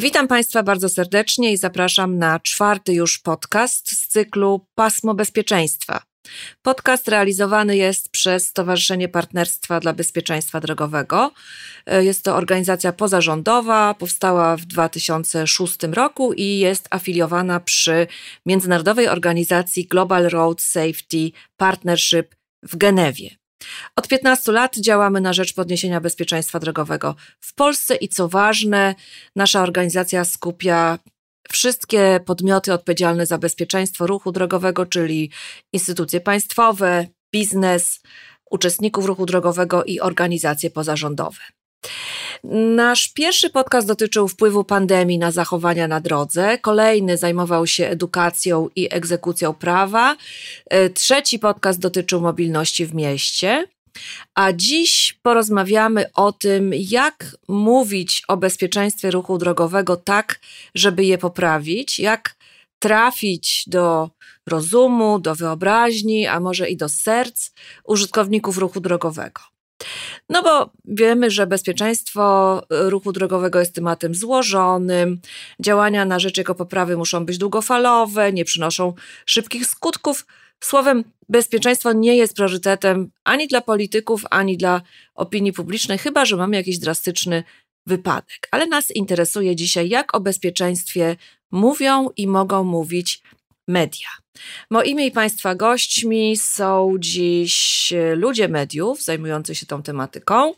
Witam 0.00 0.28
Państwa 0.28 0.62
bardzo 0.62 0.88
serdecznie 0.88 1.52
i 1.52 1.56
zapraszam 1.56 2.18
na 2.18 2.40
czwarty 2.40 2.92
już 2.92 3.18
podcast 3.18 3.90
z 3.90 4.08
cyklu 4.08 4.66
Pasmo 4.74 5.14
Bezpieczeństwa. 5.14 6.02
Podcast 6.62 7.08
realizowany 7.08 7.76
jest 7.76 8.08
przez 8.08 8.46
Stowarzyszenie 8.46 9.08
Partnerstwa 9.08 9.80
dla 9.80 9.92
Bezpieczeństwa 9.92 10.60
Drogowego. 10.60 11.32
Jest 11.86 12.24
to 12.24 12.36
organizacja 12.36 12.92
pozarządowa, 12.92 13.94
powstała 13.94 14.56
w 14.56 14.64
2006 14.64 15.76
roku 15.92 16.32
i 16.32 16.58
jest 16.58 16.88
afiliowana 16.90 17.60
przy 17.60 18.06
międzynarodowej 18.46 19.08
organizacji 19.08 19.86
Global 19.86 20.28
Road 20.28 20.60
Safety 20.60 21.30
Partnership 21.56 22.34
w 22.62 22.76
Genewie. 22.76 23.39
Od 23.96 24.08
15 24.08 24.52
lat 24.52 24.76
działamy 24.76 25.20
na 25.20 25.32
rzecz 25.32 25.54
podniesienia 25.54 26.00
bezpieczeństwa 26.00 26.58
drogowego 26.58 27.14
w 27.40 27.54
Polsce 27.54 27.96
i 27.96 28.08
co 28.08 28.28
ważne, 28.28 28.94
nasza 29.36 29.62
organizacja 29.62 30.24
skupia 30.24 30.98
wszystkie 31.52 32.20
podmioty 32.26 32.72
odpowiedzialne 32.72 33.26
za 33.26 33.38
bezpieczeństwo 33.38 34.06
ruchu 34.06 34.32
drogowego, 34.32 34.86
czyli 34.86 35.30
instytucje 35.72 36.20
państwowe, 36.20 37.06
biznes, 37.32 38.00
uczestników 38.50 39.04
ruchu 39.06 39.26
drogowego 39.26 39.84
i 39.84 40.00
organizacje 40.00 40.70
pozarządowe. 40.70 41.40
Nasz 42.44 43.08
pierwszy 43.08 43.50
podcast 43.50 43.86
dotyczył 43.86 44.28
wpływu 44.28 44.64
pandemii 44.64 45.18
na 45.18 45.30
zachowania 45.30 45.88
na 45.88 46.00
drodze, 46.00 46.58
kolejny 46.58 47.16
zajmował 47.16 47.66
się 47.66 47.86
edukacją 47.86 48.68
i 48.76 48.88
egzekucją 48.90 49.54
prawa, 49.54 50.16
e, 50.66 50.90
trzeci 50.90 51.38
podcast 51.38 51.80
dotyczył 51.80 52.20
mobilności 52.20 52.86
w 52.86 52.94
mieście. 52.94 53.66
A 54.34 54.52
dziś 54.52 55.18
porozmawiamy 55.22 56.12
o 56.12 56.32
tym, 56.32 56.70
jak 56.74 57.36
mówić 57.48 58.22
o 58.28 58.36
bezpieczeństwie 58.36 59.10
ruchu 59.10 59.38
drogowego 59.38 59.96
tak, 59.96 60.40
żeby 60.74 61.04
je 61.04 61.18
poprawić, 61.18 61.98
jak 61.98 62.36
trafić 62.78 63.64
do 63.66 64.10
rozumu, 64.46 65.18
do 65.18 65.34
wyobraźni, 65.34 66.26
a 66.26 66.40
może 66.40 66.68
i 66.68 66.76
do 66.76 66.88
serc 66.88 67.50
użytkowników 67.84 68.58
ruchu 68.58 68.80
drogowego. 68.80 69.49
No 70.28 70.42
bo 70.42 70.70
wiemy, 70.84 71.30
że 71.30 71.46
bezpieczeństwo 71.46 72.62
ruchu 72.70 73.12
drogowego 73.12 73.60
jest 73.60 73.74
tematem 73.74 74.14
złożonym, 74.14 75.20
działania 75.60 76.04
na 76.04 76.18
rzecz 76.18 76.38
jego 76.38 76.54
poprawy 76.54 76.96
muszą 76.96 77.26
być 77.26 77.38
długofalowe, 77.38 78.32
nie 78.32 78.44
przynoszą 78.44 78.94
szybkich 79.26 79.66
skutków. 79.66 80.26
Słowem, 80.60 81.04
bezpieczeństwo 81.28 81.92
nie 81.92 82.16
jest 82.16 82.34
priorytetem 82.34 83.10
ani 83.24 83.48
dla 83.48 83.60
polityków, 83.60 84.22
ani 84.30 84.56
dla 84.56 84.82
opinii 85.14 85.52
publicznej, 85.52 85.98
chyba 85.98 86.24
że 86.24 86.36
mamy 86.36 86.56
jakiś 86.56 86.78
drastyczny 86.78 87.44
wypadek. 87.86 88.48
Ale 88.50 88.66
nas 88.66 88.90
interesuje 88.90 89.56
dzisiaj, 89.56 89.88
jak 89.88 90.14
o 90.14 90.20
bezpieczeństwie 90.20 91.16
mówią 91.50 92.08
i 92.16 92.26
mogą 92.26 92.64
mówić 92.64 93.22
media. 93.68 94.19
Moimi 94.70 95.06
i 95.06 95.10
Państwa 95.10 95.54
gośćmi 95.54 96.36
są 96.36 96.94
dziś 96.98 97.92
ludzie 98.16 98.48
mediów 98.48 99.02
zajmujący 99.02 99.54
się 99.54 99.66
tą 99.66 99.82
tematyką. 99.82 100.54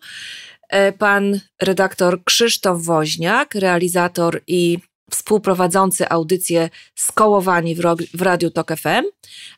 E, 0.68 0.92
pan 0.92 1.40
redaktor 1.62 2.24
Krzysztof 2.24 2.82
Woźniak, 2.82 3.54
realizator 3.54 4.40
i 4.46 4.78
współprowadzący 5.10 6.08
audycję 6.08 6.70
Skołowani 6.94 7.74
w, 7.74 7.80
w 8.14 8.22
Radiu 8.22 8.50
Tok 8.50 8.76
FM, 8.76 9.04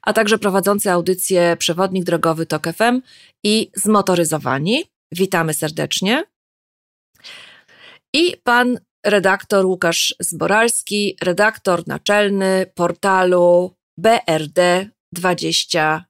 a 0.03 0.13
także 0.13 0.39
prowadzący 0.39 0.91
audycję 0.91 1.57
Przewodnik 1.59 2.05
Drogowy 2.05 2.47
Tok 2.47 2.67
FM 2.73 3.01
i 3.45 3.71
Zmotoryzowani. 3.75 4.85
Witamy 5.13 5.55
serdecznie. 5.55 6.25
I 8.15 8.37
pan 8.45 8.79
redaktor 9.07 9.67
Łukasz 9.67 10.15
Zboralski, 10.21 11.17
redaktor 11.23 11.83
naczelny 11.87 12.67
portalu 12.75 13.75
BRD24. 14.01 16.05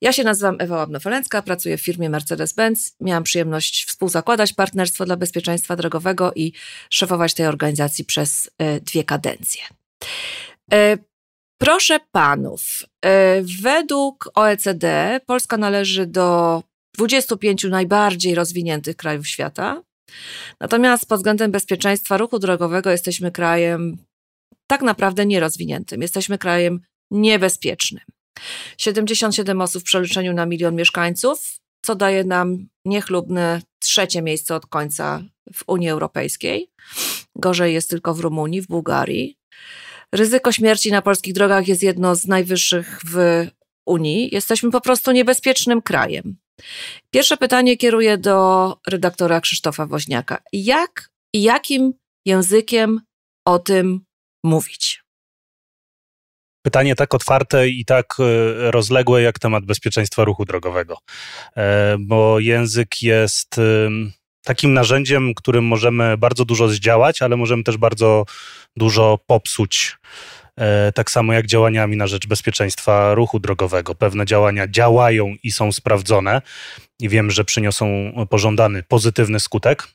Ja 0.00 0.12
się 0.12 0.24
nazywam 0.24 0.56
Ewa 0.58 0.76
Łabnofelęcka, 0.76 1.42
pracuję 1.42 1.78
w 1.78 1.82
firmie 1.82 2.10
Mercedes-Benz. 2.10 2.96
Miałam 3.00 3.22
przyjemność 3.22 3.84
współzakładać 3.84 4.52
Partnerstwo 4.52 5.04
dla 5.04 5.16
Bezpieczeństwa 5.16 5.76
Drogowego 5.76 6.32
i 6.34 6.52
szefować 6.90 7.34
tej 7.34 7.46
organizacji 7.46 8.04
przez 8.04 8.50
e, 8.58 8.80
dwie 8.80 9.04
kadencje. 9.04 9.62
E, 10.72 10.98
proszę 11.58 12.00
panów, 12.12 12.62
e, 13.04 13.42
według 13.62 14.30
OECD 14.34 15.20
Polska 15.26 15.56
należy 15.56 16.06
do 16.06 16.62
25 16.96 17.64
najbardziej 17.64 18.34
rozwiniętych 18.34 18.96
krajów 18.96 19.28
świata. 19.28 19.82
Natomiast 20.60 21.08
pod 21.08 21.18
względem 21.18 21.50
bezpieczeństwa 21.50 22.16
ruchu 22.16 22.38
drogowego 22.38 22.90
jesteśmy 22.90 23.32
krajem 23.32 23.96
tak 24.66 24.82
naprawdę 24.82 25.26
nierozwiniętym. 25.26 26.02
Jesteśmy 26.02 26.38
krajem 26.38 26.80
niebezpiecznym. 27.10 28.04
77 28.78 29.60
osób 29.60 29.82
w 29.82 29.84
przeliczeniu 29.84 30.32
na 30.32 30.46
milion 30.46 30.74
mieszkańców, 30.74 31.60
co 31.84 31.94
daje 31.94 32.24
nam 32.24 32.68
niechlubne 32.84 33.62
trzecie 33.78 34.22
miejsce 34.22 34.54
od 34.54 34.66
końca 34.66 35.22
w 35.54 35.64
Unii 35.66 35.88
Europejskiej. 35.88 36.70
Gorzej 37.36 37.74
jest 37.74 37.90
tylko 37.90 38.14
w 38.14 38.20
Rumunii, 38.20 38.62
w 38.62 38.66
Bułgarii. 38.66 39.38
Ryzyko 40.12 40.52
śmierci 40.52 40.90
na 40.90 41.02
polskich 41.02 41.34
drogach 41.34 41.68
jest 41.68 41.82
jedno 41.82 42.14
z 42.14 42.26
najwyższych 42.26 43.00
w 43.04 43.46
Unii. 43.86 44.34
Jesteśmy 44.34 44.70
po 44.70 44.80
prostu 44.80 45.12
niebezpiecznym 45.12 45.82
krajem. 45.82 46.36
Pierwsze 47.10 47.36
pytanie 47.36 47.76
kieruję 47.76 48.18
do 48.18 48.76
redaktora 48.86 49.40
Krzysztofa 49.40 49.86
Woźniaka. 49.86 50.42
Jak 50.52 51.10
i 51.32 51.42
jakim 51.42 51.92
językiem 52.24 53.00
o 53.44 53.58
tym 53.58 54.05
mówić? 54.46 55.02
Pytanie 56.62 56.94
tak 56.94 57.14
otwarte 57.14 57.68
i 57.68 57.84
tak 57.84 58.14
e, 58.18 58.70
rozległe 58.70 59.22
jak 59.22 59.38
temat 59.38 59.64
bezpieczeństwa 59.64 60.24
ruchu 60.24 60.44
drogowego, 60.44 60.98
e, 61.56 61.96
bo 61.98 62.40
język 62.40 63.02
jest 63.02 63.60
takim 64.44 64.74
narzędziem, 64.74 65.34
którym 65.34 65.64
możemy 65.64 66.16
bardzo 66.16 66.44
dużo 66.44 66.68
zdziałać, 66.68 67.22
ale 67.22 67.36
możemy 67.36 67.62
też 67.62 67.76
bardzo 67.76 68.24
dużo 68.76 69.18
popsuć. 69.26 69.96
E, 70.60 70.92
tak 70.92 71.10
samo 71.10 71.32
jak 71.32 71.46
działaniami 71.46 71.96
na 71.96 72.06
rzecz 72.06 72.26
bezpieczeństwa 72.26 73.14
ruchu 73.14 73.40
drogowego. 73.40 73.94
Pewne 73.94 74.26
działania 74.26 74.68
działają 74.68 75.34
i 75.42 75.50
są 75.50 75.72
sprawdzone 75.72 76.42
i 77.00 77.08
wiem, 77.08 77.30
że 77.30 77.44
przyniosą 77.44 78.12
pożądany 78.30 78.82
pozytywny 78.82 79.40
skutek, 79.40 79.88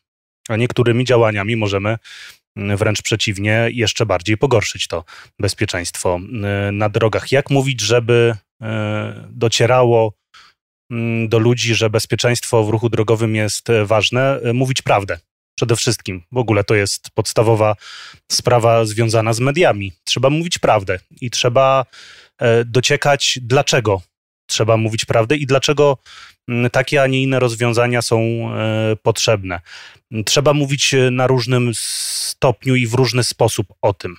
a 0.49 0.55
niektórymi 0.55 1.05
działaniami 1.05 1.55
możemy 1.55 1.97
wręcz 2.55 3.01
przeciwnie, 3.01 3.67
jeszcze 3.71 4.05
bardziej 4.05 4.37
pogorszyć 4.37 4.87
to 4.87 5.03
bezpieczeństwo 5.39 6.19
e, 6.43 6.71
na 6.71 6.89
drogach. 6.89 7.31
Jak 7.31 7.49
mówić, 7.49 7.81
żeby 7.81 8.35
e, 8.61 9.27
docierało 9.29 10.13
mm, 10.91 11.29
do 11.29 11.39
ludzi, 11.39 11.75
że 11.75 11.89
bezpieczeństwo 11.89 12.63
w 12.63 12.69
ruchu 12.69 12.89
drogowym 12.89 13.35
jest 13.35 13.67
ważne? 13.85 14.39
Mówić 14.53 14.81
prawdę 14.81 15.19
przede 15.61 15.75
wszystkim. 15.75 16.23
W 16.31 16.37
ogóle 16.37 16.63
to 16.63 16.75
jest 16.75 17.09
podstawowa 17.09 17.75
sprawa 18.31 18.85
związana 18.85 19.33
z 19.33 19.39
mediami. 19.39 19.91
Trzeba 20.03 20.29
mówić 20.29 20.59
prawdę 20.59 20.99
i 21.21 21.29
trzeba 21.29 21.85
e, 22.39 22.65
dociekać, 22.65 23.39
dlaczego 23.41 24.01
trzeba 24.51 24.77
mówić 24.77 25.05
prawdę 25.05 25.35
i 25.35 25.45
dlaczego 25.45 25.97
mm, 26.47 26.69
takie, 26.69 27.01
a 27.01 27.07
nie 27.07 27.21
inne 27.21 27.39
rozwiązania 27.39 28.01
są 28.01 28.19
e, 28.19 28.95
potrzebne. 29.03 29.59
Trzeba 30.25 30.53
mówić 30.53 30.93
e, 30.93 31.11
na 31.11 31.27
różnym 31.27 31.71
stopniu 31.75 32.75
i 32.75 32.87
w 32.87 32.93
różny 32.93 33.23
sposób 33.23 33.67
o 33.81 33.93
tym, 33.93 34.15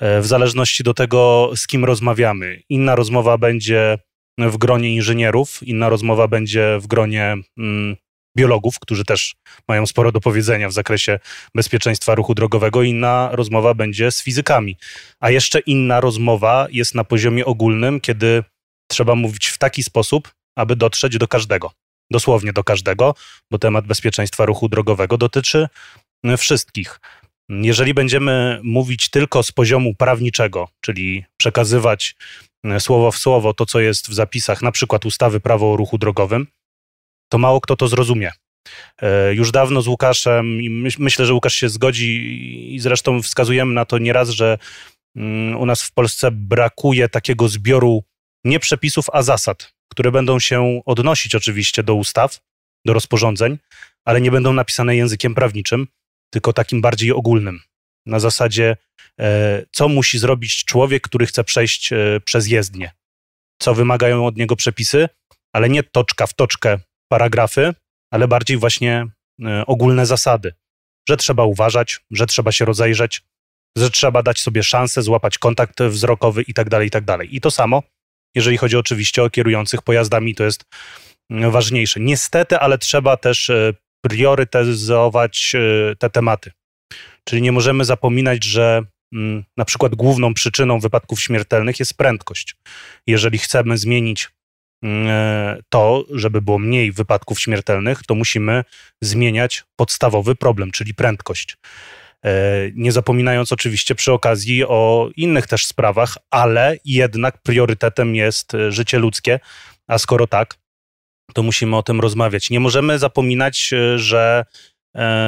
w 0.00 0.26
zależności 0.26 0.84
do 0.84 0.94
tego, 0.94 1.50
z 1.56 1.66
kim 1.66 1.84
rozmawiamy. 1.84 2.62
Inna 2.68 2.94
rozmowa 2.94 3.38
będzie 3.38 3.98
w 4.38 4.56
gronie 4.56 4.94
inżynierów, 4.94 5.62
inna 5.62 5.88
rozmowa 5.88 6.28
będzie 6.28 6.78
w 6.80 6.86
gronie 6.86 7.36
mm, 7.58 7.96
biologów, 8.36 8.78
którzy 8.78 9.04
też 9.04 9.34
mają 9.68 9.86
sporo 9.86 10.12
do 10.12 10.20
powiedzenia 10.20 10.68
w 10.68 10.72
zakresie 10.72 11.18
bezpieczeństwa 11.54 12.14
ruchu 12.14 12.34
drogowego. 12.34 12.82
Inna 12.82 13.28
rozmowa 13.32 13.74
będzie 13.74 14.10
z 14.10 14.22
fizykami. 14.22 14.76
A 15.20 15.30
jeszcze 15.30 15.58
inna 15.60 16.00
rozmowa 16.00 16.66
jest 16.70 16.94
na 16.94 17.04
poziomie 17.04 17.44
ogólnym, 17.44 18.00
kiedy 18.00 18.44
trzeba 18.86 19.14
mówić 19.14 19.46
w 19.46 19.58
taki 19.58 19.82
sposób, 19.82 20.34
aby 20.56 20.76
dotrzeć 20.76 21.18
do 21.18 21.28
każdego. 21.28 21.72
Dosłownie 22.10 22.52
do 22.52 22.64
każdego, 22.64 23.14
bo 23.50 23.58
temat 23.58 23.86
bezpieczeństwa 23.86 24.46
ruchu 24.46 24.68
drogowego 24.68 25.18
dotyczy 25.18 25.68
wszystkich. 26.38 27.00
Jeżeli 27.48 27.94
będziemy 27.94 28.60
mówić 28.62 29.10
tylko 29.10 29.42
z 29.42 29.52
poziomu 29.52 29.94
prawniczego, 29.94 30.68
czyli 30.80 31.24
przekazywać 31.36 32.16
słowo 32.78 33.10
w 33.10 33.18
słowo 33.18 33.54
to, 33.54 33.66
co 33.66 33.80
jest 33.80 34.08
w 34.08 34.14
zapisach, 34.14 34.62
na 34.62 34.72
przykład 34.72 35.06
ustawy 35.06 35.40
prawo 35.40 35.72
o 35.72 35.76
ruchu 35.76 35.98
drogowym, 35.98 36.46
to 37.28 37.38
mało 37.38 37.60
kto 37.60 37.76
to 37.76 37.88
zrozumie. 37.88 38.32
E, 39.02 39.34
już 39.34 39.50
dawno 39.50 39.82
z 39.82 39.86
Łukaszem, 39.86 40.62
i 40.62 40.70
myślę, 40.98 41.26
że 41.26 41.34
Łukasz 41.34 41.54
się 41.54 41.68
zgodzi, 41.68 42.74
i 42.74 42.78
zresztą 42.78 43.22
wskazujemy 43.22 43.74
na 43.74 43.84
to 43.84 43.98
nieraz, 43.98 44.28
że 44.28 44.58
mm, 45.16 45.56
u 45.56 45.66
nas 45.66 45.82
w 45.82 45.92
Polsce 45.92 46.30
brakuje 46.30 47.08
takiego 47.08 47.48
zbioru 47.48 48.04
nie 48.46 48.60
przepisów, 48.60 49.06
a 49.12 49.22
zasad, 49.22 49.72
które 49.90 50.12
będą 50.12 50.40
się 50.40 50.80
odnosić 50.86 51.34
oczywiście 51.34 51.82
do 51.82 51.94
ustaw, 51.94 52.40
do 52.86 52.92
rozporządzeń, 52.92 53.58
ale 54.04 54.20
nie 54.20 54.30
będą 54.30 54.52
napisane 54.52 54.96
językiem 54.96 55.34
prawniczym, 55.34 55.86
tylko 56.30 56.52
takim 56.52 56.80
bardziej 56.80 57.12
ogólnym. 57.12 57.60
Na 58.06 58.20
zasadzie, 58.20 58.76
e, 59.20 59.62
co 59.72 59.88
musi 59.88 60.18
zrobić 60.18 60.64
człowiek, 60.64 61.02
który 61.02 61.26
chce 61.26 61.44
przejść 61.44 61.92
e, 61.92 61.96
przez 62.24 62.48
jezdnię. 62.48 62.90
Co 63.62 63.74
wymagają 63.74 64.26
od 64.26 64.36
niego 64.36 64.56
przepisy, 64.56 65.08
ale 65.52 65.68
nie 65.68 65.82
toczka 65.82 66.26
w 66.26 66.34
toczkę 66.34 66.78
paragrafy, 67.08 67.74
ale 68.10 68.28
bardziej 68.28 68.56
właśnie 68.56 69.06
e, 69.44 69.66
ogólne 69.66 70.06
zasady. 70.06 70.54
Że 71.08 71.16
trzeba 71.16 71.44
uważać, 71.44 72.00
że 72.10 72.26
trzeba 72.26 72.52
się 72.52 72.64
rozejrzeć, 72.64 73.22
że 73.76 73.90
trzeba 73.90 74.22
dać 74.22 74.40
sobie 74.40 74.62
szansę, 74.62 75.02
złapać 75.02 75.38
kontakt 75.38 75.82
wzrokowy 75.82 76.42
i 76.42 76.54
tak 76.54 76.68
dalej, 76.68 76.88
i 76.88 76.90
tak. 76.90 77.04
I 77.30 77.40
to 77.40 77.50
samo, 77.50 77.82
jeżeli 78.34 78.56
chodzi 78.56 78.76
oczywiście 78.76 79.22
o 79.22 79.30
kierujących 79.30 79.82
pojazdami, 79.82 80.34
to 80.34 80.44
jest 80.44 80.64
ważniejsze. 81.30 82.00
Niestety, 82.00 82.58
ale 82.58 82.78
trzeba 82.78 83.16
też 83.16 83.50
priorytetyzować 84.04 85.52
te 85.98 86.10
tematy. 86.10 86.50
Czyli 87.24 87.42
nie 87.42 87.52
możemy 87.52 87.84
zapominać, 87.84 88.44
że 88.44 88.82
mm, 89.12 89.44
na 89.56 89.64
przykład 89.64 89.94
główną 89.94 90.34
przyczyną 90.34 90.80
wypadków 90.80 91.20
śmiertelnych 91.20 91.78
jest 91.78 91.94
prędkość. 91.94 92.56
Jeżeli 93.06 93.38
chcemy 93.38 93.78
zmienić 93.78 94.30
mm, 94.82 95.06
e, 95.08 95.62
to, 95.68 96.04
żeby 96.10 96.42
było 96.42 96.58
mniej 96.58 96.92
wypadków 96.92 97.40
śmiertelnych, 97.40 98.02
to 98.06 98.14
musimy 98.14 98.64
zmieniać 99.02 99.64
podstawowy 99.76 100.34
problem, 100.34 100.70
czyli 100.70 100.94
prędkość. 100.94 101.56
E, 102.26 102.30
nie 102.74 102.92
zapominając 102.92 103.52
oczywiście 103.52 103.94
przy 103.94 104.12
okazji 104.12 104.64
o 104.64 105.10
innych 105.16 105.46
też 105.46 105.66
sprawach, 105.66 106.18
ale 106.30 106.76
jednak 106.84 107.42
priorytetem 107.42 108.14
jest 108.14 108.54
e, 108.54 108.72
życie 108.72 108.98
ludzkie, 108.98 109.40
a 109.86 109.98
skoro 109.98 110.26
tak, 110.26 110.54
to 111.34 111.42
musimy 111.42 111.76
o 111.76 111.82
tym 111.82 112.00
rozmawiać. 112.00 112.50
Nie 112.50 112.60
możemy 112.60 112.98
zapominać, 112.98 113.74
że 113.96 114.44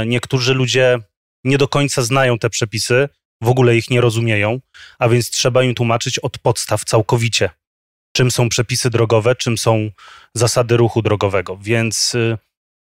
niektórzy 0.06 0.54
ludzie 0.54 0.98
nie 1.44 1.58
do 1.58 1.68
końca 1.68 2.02
znają 2.02 2.38
te 2.38 2.50
przepisy, 2.50 3.08
w 3.42 3.48
ogóle 3.48 3.76
ich 3.76 3.90
nie 3.90 4.00
rozumieją, 4.00 4.60
a 4.98 5.08
więc 5.08 5.30
trzeba 5.30 5.62
im 5.62 5.74
tłumaczyć 5.74 6.18
od 6.18 6.38
podstaw 6.38 6.84
całkowicie, 6.84 7.50
czym 8.16 8.30
są 8.30 8.48
przepisy 8.48 8.90
drogowe, 8.90 9.36
czym 9.36 9.58
są 9.58 9.90
zasady 10.34 10.76
ruchu 10.76 11.02
drogowego. 11.02 11.56
Więc 11.56 12.16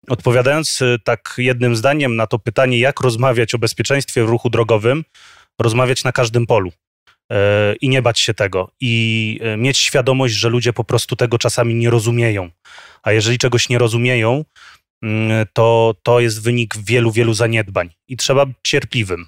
odpowiadając 0.08 0.82
y, 0.82 0.98
tak 1.04 1.34
jednym 1.38 1.76
zdaniem 1.76 2.16
na 2.16 2.26
to 2.26 2.38
pytanie, 2.38 2.78
jak 2.78 3.00
rozmawiać 3.00 3.54
o 3.54 3.58
bezpieczeństwie 3.58 4.24
w 4.24 4.28
ruchu 4.28 4.50
drogowym, 4.50 5.04
rozmawiać 5.60 6.04
na 6.04 6.12
każdym 6.12 6.46
polu 6.46 6.72
y, 7.32 7.36
i 7.80 7.88
nie 7.88 8.02
bać 8.02 8.20
się 8.20 8.34
tego 8.34 8.70
i 8.80 9.40
mieć 9.58 9.78
świadomość, 9.78 10.34
że 10.34 10.48
ludzie 10.48 10.72
po 10.72 10.84
prostu 10.84 11.16
tego 11.16 11.38
czasami 11.38 11.74
nie 11.74 11.90
rozumieją. 11.90 12.50
A 13.02 13.12
jeżeli 13.12 13.38
czegoś 13.38 13.68
nie 13.68 13.78
rozumieją, 13.78 14.44
Mm, 15.04 15.46
to, 15.52 15.94
to 16.02 16.20
jest 16.20 16.42
wynik 16.42 16.76
wielu, 16.78 17.12
wielu 17.12 17.34
zaniedbań 17.34 17.90
i 18.08 18.16
trzeba 18.16 18.46
być 18.46 18.56
cierpliwym. 18.62 19.26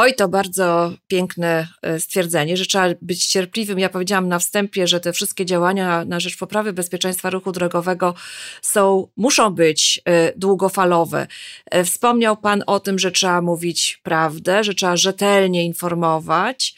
Oj, 0.00 0.14
to 0.14 0.28
bardzo 0.28 0.92
piękne 1.08 1.68
e, 1.82 2.00
stwierdzenie, 2.00 2.56
że 2.56 2.66
trzeba 2.66 2.86
być 3.02 3.26
cierpliwym. 3.26 3.78
Ja 3.78 3.88
powiedziałam 3.88 4.28
na 4.28 4.38
wstępie, 4.38 4.86
że 4.86 5.00
te 5.00 5.12
wszystkie 5.12 5.46
działania 5.46 6.04
na 6.04 6.20
rzecz 6.20 6.38
poprawy 6.38 6.72
bezpieczeństwa 6.72 7.30
ruchu 7.30 7.52
drogowego 7.52 8.14
są, 8.62 9.08
muszą 9.16 9.50
być 9.50 10.00
e, 10.04 10.32
długofalowe. 10.36 11.26
E, 11.70 11.84
wspomniał 11.84 12.36
Pan 12.36 12.62
o 12.66 12.80
tym, 12.80 12.98
że 12.98 13.10
trzeba 13.10 13.42
mówić 13.42 14.00
prawdę, 14.02 14.64
że 14.64 14.74
trzeba 14.74 14.96
rzetelnie 14.96 15.64
informować. 15.64 16.74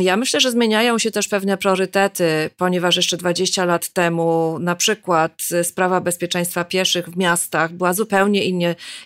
Ja 0.00 0.16
myślę, 0.16 0.40
że 0.40 0.50
zmieniają 0.50 0.98
się 0.98 1.10
też 1.10 1.28
pewne 1.28 1.56
priorytety, 1.56 2.50
ponieważ 2.56 2.96
jeszcze 2.96 3.16
20 3.16 3.64
lat 3.64 3.88
temu 3.88 4.58
na 4.60 4.76
przykład 4.76 5.42
sprawa 5.62 6.00
bezpieczeństwa 6.00 6.64
pieszych 6.64 7.08
w 7.08 7.16
miastach 7.16 7.72
była 7.72 7.92
zupełnie 7.92 8.42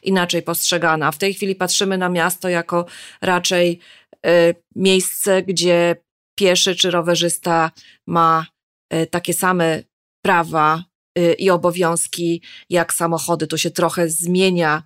inaczej 0.02 0.42
postrzegana. 0.42 1.12
W 1.12 1.18
tej 1.18 1.34
chwili 1.34 1.54
patrzymy 1.54 1.98
na 1.98 2.08
miasto 2.08 2.48
jako 2.48 2.86
raczej 3.20 3.41
raczej 3.42 3.78
e, 4.26 4.54
miejsce, 4.76 5.42
gdzie 5.42 5.96
pieszy 6.38 6.76
czy 6.76 6.90
rowerzysta 6.90 7.70
ma 8.06 8.46
e, 8.90 9.06
takie 9.06 9.34
same 9.34 9.82
prawa 10.24 10.84
e, 11.18 11.32
i 11.32 11.50
obowiązki 11.50 12.42
jak 12.70 12.94
samochody. 12.94 13.46
To 13.46 13.56
się 13.56 13.70
trochę 13.70 14.08
zmienia 14.08 14.82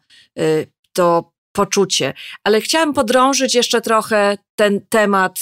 to 0.93 1.33
poczucie. 1.53 2.15
Ale 2.45 2.61
chciałam 2.61 2.93
podrążyć 2.95 3.55
jeszcze 3.55 3.81
trochę 3.81 4.39
ten 4.59 4.81
temat 4.89 5.41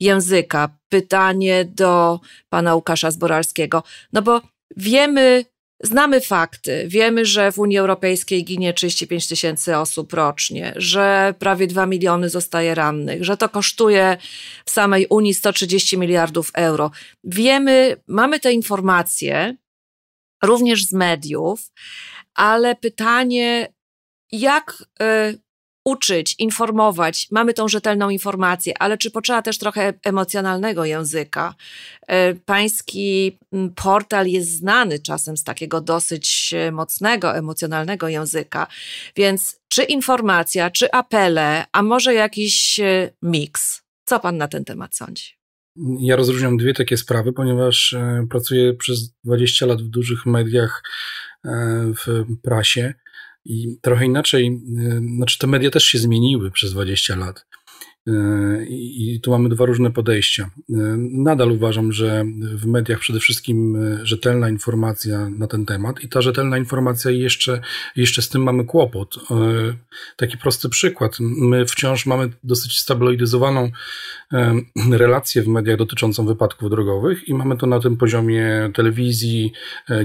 języka. 0.00 0.68
Pytanie 0.88 1.64
do 1.64 2.20
pana 2.48 2.74
Łukasza 2.74 3.10
Zboralskiego. 3.10 3.82
No 4.12 4.22
bo 4.22 4.40
wiemy, 4.76 5.44
Znamy 5.82 6.20
fakty. 6.20 6.84
Wiemy, 6.88 7.24
że 7.24 7.52
w 7.52 7.58
Unii 7.58 7.78
Europejskiej 7.78 8.44
ginie 8.44 8.74
35 8.74 9.28
tysięcy 9.28 9.76
osób 9.76 10.12
rocznie, 10.12 10.72
że 10.76 11.34
prawie 11.38 11.66
2 11.66 11.86
miliony 11.86 12.28
zostaje 12.28 12.74
rannych, 12.74 13.24
że 13.24 13.36
to 13.36 13.48
kosztuje 13.48 14.16
w 14.64 14.70
samej 14.70 15.06
Unii 15.10 15.34
130 15.34 15.98
miliardów 15.98 16.50
euro. 16.54 16.90
Wiemy, 17.24 17.96
mamy 18.06 18.40
te 18.40 18.52
informacje 18.52 19.56
również 20.42 20.86
z 20.86 20.92
mediów, 20.92 21.70
ale 22.34 22.76
pytanie, 22.76 23.72
jak 24.32 24.84
y, 25.02 25.38
uczyć, 25.84 26.34
informować, 26.38 27.26
mamy 27.30 27.54
tą 27.54 27.68
rzetelną 27.68 28.10
informację, 28.10 28.74
ale 28.78 28.98
czy 28.98 29.10
potrzeba 29.10 29.42
też 29.42 29.58
trochę 29.58 29.94
emocjonalnego 30.04 30.84
języka? 30.84 31.54
E, 32.06 32.34
pański 32.34 33.38
portal 33.74 34.26
jest 34.26 34.50
znany 34.50 34.98
czasem 34.98 35.36
z 35.36 35.44
takiego 35.44 35.80
dosyć 35.80 36.54
e, 36.56 36.72
mocnego, 36.72 37.36
emocjonalnego 37.36 38.08
języka, 38.08 38.66
więc 39.16 39.60
czy 39.68 39.82
informacja, 39.82 40.70
czy 40.70 40.92
apele, 40.92 41.64
a 41.72 41.82
może 41.82 42.14
jakiś 42.14 42.80
e, 42.80 43.10
miks? 43.22 43.82
Co 44.04 44.20
pan 44.20 44.36
na 44.36 44.48
ten 44.48 44.64
temat 44.64 44.96
sądzi? 44.96 45.24
Ja 46.00 46.16
rozróżniam 46.16 46.56
dwie 46.56 46.74
takie 46.74 46.96
sprawy, 46.96 47.32
ponieważ 47.32 47.96
pracuję 48.30 48.74
przez 48.74 49.14
20 49.24 49.66
lat 49.66 49.82
w 49.82 49.88
dużych 49.88 50.26
mediach 50.26 50.82
w 52.06 52.24
prasie 52.42 52.94
i 53.44 53.78
trochę 53.82 54.06
inaczej, 54.06 54.62
y, 54.78 55.00
znaczy 55.16 55.38
te 55.38 55.46
media 55.46 55.70
też 55.70 55.84
się 55.84 55.98
zmieniły 55.98 56.50
przez 56.50 56.72
20 56.72 57.16
lat. 57.16 57.46
E, 58.08 58.12
I 58.68 59.20
tu 59.22 59.30
mamy 59.30 59.48
dwa 59.48 59.66
różne 59.66 59.90
podejścia. 59.90 60.50
E, 60.70 60.74
nadal 60.98 61.52
uważam, 61.52 61.92
że 61.92 62.24
w 62.40 62.66
mediach 62.66 62.98
przede 62.98 63.20
wszystkim 63.20 63.76
rzetelna 64.02 64.48
informacja 64.48 65.30
na 65.30 65.46
ten 65.46 65.66
temat 65.66 66.04
i 66.04 66.08
ta 66.08 66.22
rzetelna 66.22 66.58
informacja 66.58 67.10
jeszcze, 67.10 67.60
jeszcze 67.96 68.22
z 68.22 68.28
tym 68.28 68.42
mamy 68.42 68.64
kłopot. 68.64 69.16
Taki 70.16 70.38
prosty 70.38 70.68
przykład. 70.68 71.16
My 71.20 71.66
wciąż 71.66 72.06
mamy 72.06 72.28
dosyć 72.44 72.78
stabilizowaną 72.78 73.70
relację 74.92 75.42
w 75.42 75.48
mediach 75.48 75.76
dotyczącą 75.76 76.26
wypadków 76.26 76.70
drogowych 76.70 77.28
i 77.28 77.34
mamy 77.34 77.56
to 77.56 77.66
na 77.66 77.80
tym 77.80 77.96
poziomie 77.96 78.70
telewizji, 78.74 79.52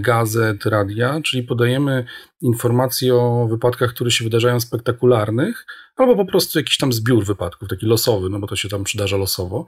gazet, 0.01 0.65
radia, 0.65 1.21
czyli 1.23 1.43
podajemy 1.43 2.05
informacje 2.45 3.15
o 3.15 3.47
wypadkach, 3.49 3.89
które 3.89 4.11
się 4.11 4.23
wydarzają 4.23 4.59
spektakularnych, 4.59 5.65
albo 5.95 6.15
po 6.15 6.25
prostu 6.25 6.59
jakiś 6.59 6.77
tam 6.77 6.93
zbiór 6.93 7.25
wypadków, 7.25 7.69
taki 7.69 7.85
losowy, 7.85 8.29
no 8.29 8.39
bo 8.39 8.47
to 8.47 8.55
się 8.55 8.69
tam 8.69 8.83
przydarza 8.83 9.17
losowo. 9.17 9.65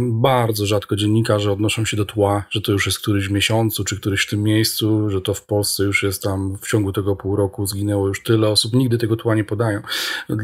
Bardzo 0.00 0.66
rzadko 0.66 0.96
dziennikarze 0.96 1.52
odnoszą 1.52 1.84
się 1.84 1.96
do 1.96 2.04
tła, 2.04 2.44
że 2.50 2.60
to 2.60 2.72
już 2.72 2.86
jest 2.86 2.98
któryś 2.98 3.28
w 3.28 3.30
miesiącu, 3.30 3.84
czy 3.84 4.00
któryś 4.00 4.26
w 4.26 4.30
tym 4.30 4.42
miejscu, 4.42 5.10
że 5.10 5.20
to 5.20 5.34
w 5.34 5.44
Polsce 5.44 5.84
już 5.84 6.02
jest 6.02 6.22
tam 6.22 6.58
w 6.60 6.68
ciągu 6.68 6.92
tego 6.92 7.16
pół 7.16 7.36
roku 7.36 7.66
zginęło 7.66 8.08
już 8.08 8.22
tyle 8.22 8.48
osób. 8.48 8.72
Nigdy 8.72 8.98
tego 8.98 9.16
tła 9.16 9.34
nie 9.34 9.44
podają. 9.44 9.80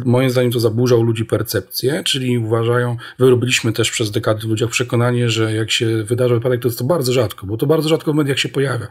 Moim 0.04 0.30
zdaniem 0.30 0.52
to 0.52 0.61
zaburza 0.61 0.96
u 0.96 1.02
ludzi 1.02 1.25
percepcję, 1.25 2.02
czyli 2.04 2.38
uważają, 2.38 2.96
wyrobiliśmy 3.18 3.73
też 3.73 3.90
przez 3.90 4.11
dekady 4.11 4.40
w 4.40 4.50
ludziach 4.50 4.70
przekonanie, 4.70 5.30
że 5.30 5.54
jak 5.54 5.70
się 5.70 6.04
wydarza 6.04 6.34
wypadek, 6.34 6.62
to 6.62 6.68
jest 6.68 6.78
to 6.78 6.84
bardzo 6.84 7.12
rzadko, 7.12 7.46
bo 7.46 7.56
to 7.56 7.66
bardzo 7.66 7.88
rzadko 7.88 8.12
w 8.12 8.16
mediach 8.16 8.38
się 8.38 8.49
pojawia. 8.49 8.87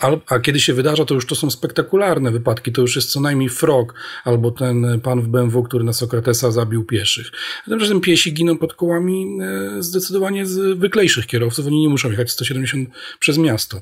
A 0.26 0.38
kiedy 0.38 0.60
się 0.60 0.74
wydarza, 0.74 1.04
to 1.04 1.14
już 1.14 1.26
to 1.26 1.34
są 1.34 1.50
spektakularne 1.50 1.77
wypadki, 2.30 2.72
to 2.72 2.82
już 2.82 2.96
jest 2.96 3.10
co 3.10 3.20
najmniej 3.20 3.48
frog, 3.48 3.94
albo 4.24 4.50
ten 4.50 5.00
pan 5.00 5.22
w 5.22 5.28
BMW, 5.28 5.62
który 5.62 5.84
na 5.84 5.92
Sokratesa 5.92 6.50
zabił 6.50 6.84
pieszych. 6.84 7.30
Tymczasem 7.64 8.00
piesi 8.00 8.32
giną 8.32 8.58
pod 8.58 8.74
kołami 8.74 9.38
e, 9.42 9.82
zdecydowanie 9.82 10.46
zwyklejszych 10.46 11.26
kierowców. 11.26 11.66
Oni 11.66 11.80
nie 11.80 11.88
muszą 11.88 12.10
jechać 12.10 12.30
170 12.30 12.88
przez 13.18 13.38
miasto. 13.38 13.80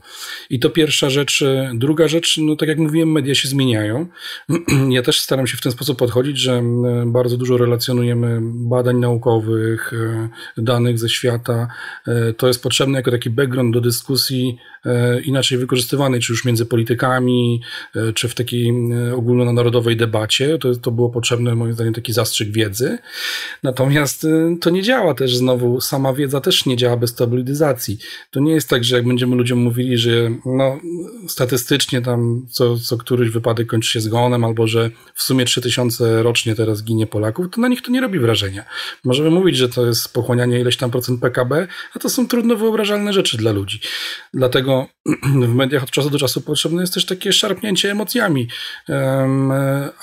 I 0.51 0.61
to 0.61 0.71
pierwsza 0.71 1.11
rzecz. 1.11 1.43
E, 1.43 1.73
druga 1.75 2.09
rzecz, 2.09 2.39
no 2.39 2.57
tak 2.57 2.69
jak 2.69 2.79
mówiłem, 2.79 3.13
media 3.13 3.35
się 3.35 3.49
zmieniają. 3.49 4.07
Ja 4.91 5.03
też 5.03 5.21
staram 5.21 5.47
się 5.47 5.57
w 5.57 5.61
ten 5.61 5.73
sposób 5.73 5.99
podchodzić, 5.99 6.39
że 6.39 6.63
bardzo 7.07 7.37
dużo 7.37 7.57
relacjonujemy 7.57 8.39
badań 8.43 8.97
naukowych, 8.97 9.93
e, 9.93 10.63
danych 10.63 10.99
ze 10.99 11.09
świata. 11.09 11.69
To 12.37 12.47
jest 12.47 12.63
potrzebne 12.63 12.99
jako 12.99 13.11
taki 13.11 13.31
background 13.31 13.75
do 13.75 13.81
dyskusji 13.81 14.59
inaczej 15.25 15.59
wykorzystywanej, 15.59 16.21
czy 16.21 16.33
już 16.33 16.45
między 16.45 16.67
politykami, 16.67 17.61
czy 18.15 18.29
w 18.29 18.35
takiej 18.35 18.73
ogólnonarodowej 19.17 19.97
debacie. 19.97 20.59
To, 20.59 20.77
to 20.77 20.91
było 20.91 21.11
potrzebne, 21.11 21.55
moim 21.55 21.73
zdaniem, 21.73 21.95
taki 21.95 22.13
zastrzyk 22.13 22.53
wiedzy. 22.53 22.99
Natomiast 23.63 24.27
to 24.61 24.71
nie 24.71 24.83
działa 24.83 25.15
też 25.15 25.37
znowu, 25.37 25.81
sama 25.81 26.13
wiedza 26.13 26.41
też 26.41 26.67
nie 26.67 26.77
działa 26.77 26.97
bez 26.97 27.11
stabilizacji. 27.11 27.99
To 28.31 28.41
nie 28.41 28.53
jest 28.53 28.69
tak, 28.69 28.85
że 28.85 28.97
jak 28.97 29.07
będziemy 29.07 29.37
ludziom 29.37 29.59
mówili, 29.59 29.99
że 29.99 30.31
no, 30.47 30.81
statystycznie 31.29 32.03
tam 32.03 32.47
co, 32.51 32.77
co 32.77 32.97
któryś 32.97 33.31
wypadek 33.31 33.67
kończy 33.67 33.91
się 33.91 34.01
zgonem, 34.01 34.45
albo 34.45 34.67
że 34.67 34.91
w 35.15 35.23
sumie 35.23 35.45
3000 35.45 36.23
rocznie 36.23 36.55
teraz 36.55 36.83
ginie 36.83 37.07
Polaków, 37.07 37.47
to 37.51 37.61
na 37.61 37.69
nich 37.69 37.83
to 37.83 37.93
nie 37.93 38.01
robi 38.01 38.19
wrażenia. 38.19 38.65
Możemy 39.05 39.31
mówić, 39.31 39.57
że 39.57 39.69
to 39.69 39.87
jest 39.87 40.13
pochłanianie 40.13 40.61
ileś 40.61 40.77
tam 40.77 40.91
procent 40.91 41.21
PKB, 41.21 41.69
a 41.95 41.99
to 41.99 42.09
są 42.09 42.29
trudno 42.29 42.57
wyobrażalne 42.57 43.13
rzeczy 43.13 43.37
dla 43.37 43.53
ludzi. 43.53 43.81
Dlatego 44.35 44.87
w 45.49 45.55
mediach 45.55 45.83
od 45.83 45.91
czasu 45.91 46.11
do 46.11 46.19
czasu 46.19 46.41
potrzebne 46.41 46.83
jest 46.83 46.95
też 46.95 47.05
takie 47.05 47.33
szarpnięcie 47.33 47.66
emocjami, 47.91 48.49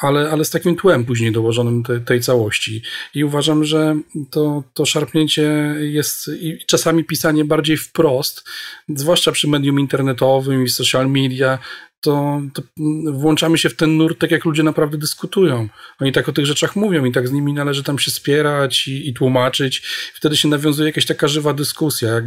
ale, 0.02 0.32
ale 0.32 0.46
z 0.46 0.50
takim 0.50 0.76
tłem 0.76 1.06
później 1.06 1.32
dołożonym 1.32 1.84
te, 1.84 2.00
tej 2.00 2.22
całości. 2.22 2.82
I 3.16 3.24
uważam, 3.24 3.64
że 3.64 3.96
to, 4.32 4.64
to 4.74 4.86
szarpnięcie 4.86 5.76
jest 5.80 6.28
i 6.28 6.58
czasami 6.68 7.04
pisanie 7.04 7.46
bardziej 7.46 7.78
wprost, 7.78 8.50
zwłaszcza 8.90 9.32
przy 9.32 9.48
medium 9.48 9.80
internetowym 9.80 10.64
i 10.64 10.70
social 10.70 11.10
media, 11.10 11.60
to, 12.04 12.42
to, 12.54 12.62
włączamy 13.06 13.58
się 13.58 13.70
w 13.70 13.76
ten 13.76 13.98
nurt, 13.98 14.20
tak 14.20 14.32
jak 14.32 14.46
ludzie 14.46 14.64
naprawdę 14.64 14.98
dyskutują. 14.98 15.70
Oni 16.00 16.12
tak 16.12 16.30
o 16.30 16.32
tych 16.32 16.46
rzeczach 16.46 16.76
mówią 16.76 17.06
i 17.06 17.12
tak 17.12 17.28
z 17.28 17.32
nimi 17.32 17.54
należy 17.54 17.84
tam 17.84 18.00
się 18.00 18.12
spierać 18.12 18.88
i, 18.88 19.10
i 19.10 19.14
tłumaczyć. 19.14 19.84
Wtedy 20.14 20.38
się 20.38 20.48
nawiązuje 20.48 20.90
jakaś 20.90 21.06
taka 21.06 21.28
żywa 21.28 21.54
dyskusja. 21.54 22.10
Jak 22.10 22.24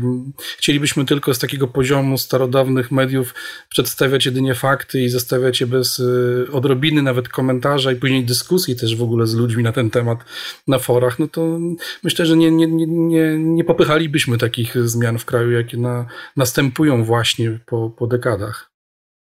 chcielibyśmy 0.58 1.04
tylko 1.04 1.34
z 1.34 1.38
takiego 1.38 1.68
poziomu 1.68 2.18
starodawnych 2.18 2.90
mediów 2.90 3.34
przedstawiać 3.68 4.26
jedynie 4.26 4.54
fakty 4.54 5.02
i 5.02 5.08
zostawiać 5.08 5.60
je 5.60 5.66
bez 5.66 5.98
y, 5.98 6.46
odrobiny 6.52 7.02
nawet 7.02 7.28
komentarza 7.28 7.92
i 7.92 7.96
później 7.96 8.24
dyskusji 8.24 8.76
też 8.76 8.96
w 8.96 9.02
ogóle 9.02 9.26
z 9.26 9.34
ludźmi 9.34 9.62
na 9.62 9.72
ten 9.72 9.90
temat 9.90 10.18
na 10.68 10.78
forach, 10.78 11.18
no 11.18 11.28
to 11.28 11.58
myślę, 12.02 12.26
że 12.26 12.36
nie, 12.36 12.50
nie, 12.50 12.66
nie, 12.66 13.38
nie, 13.38 13.64
popychalibyśmy 13.64 14.38
takich 14.38 14.88
zmian 14.88 15.18
w 15.18 15.24
kraju, 15.24 15.50
jakie 15.50 15.76
na, 15.76 16.06
następują 16.36 17.04
właśnie 17.04 17.58
po, 17.66 17.90
po 17.90 18.06
dekadach. 18.06 18.75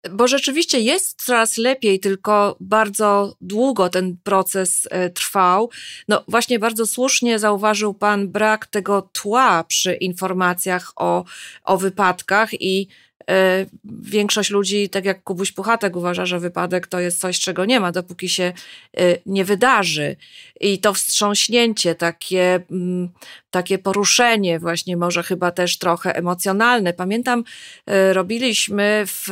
Bo 0.09 0.27
rzeczywiście 0.27 0.79
jest 0.79 1.23
coraz 1.23 1.57
lepiej, 1.57 1.99
tylko 1.99 2.55
bardzo 2.59 3.35
długo 3.41 3.89
ten 3.89 4.17
proces 4.23 4.87
e, 4.91 5.09
trwał. 5.09 5.69
No 6.07 6.23
właśnie 6.27 6.59
bardzo 6.59 6.87
słusznie 6.87 7.39
zauważył 7.39 7.93
Pan 7.93 8.27
brak 8.27 8.65
tego 8.65 9.09
tła 9.13 9.63
przy 9.63 9.93
informacjach 9.93 10.91
o, 10.95 11.25
o 11.63 11.77
wypadkach 11.77 12.61
i 12.61 12.87
E, 13.29 13.65
większość 14.01 14.49
ludzi, 14.49 14.89
tak 14.89 15.05
jak 15.05 15.23
Kubuś 15.23 15.51
Puchatek, 15.51 15.95
uważa, 15.95 16.25
że 16.25 16.39
wypadek 16.39 16.87
to 16.87 16.99
jest 16.99 17.19
coś, 17.19 17.39
czego 17.39 17.65
nie 17.65 17.79
ma, 17.79 17.91
dopóki 17.91 18.29
się 18.29 18.53
e, 18.97 19.17
nie 19.25 19.45
wydarzy. 19.45 20.15
I 20.59 20.79
to 20.79 20.93
wstrząśnięcie, 20.93 21.95
takie, 21.95 22.59
mm, 22.71 23.09
takie 23.51 23.77
poruszenie, 23.77 24.59
właśnie 24.59 24.97
może 24.97 25.23
chyba 25.23 25.51
też 25.51 25.77
trochę 25.77 26.15
emocjonalne. 26.15 26.93
Pamiętam, 26.93 27.43
e, 27.85 28.13
robiliśmy 28.13 29.03
w, 29.07 29.27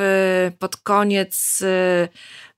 pod 0.59 0.77
koniec 0.77 1.63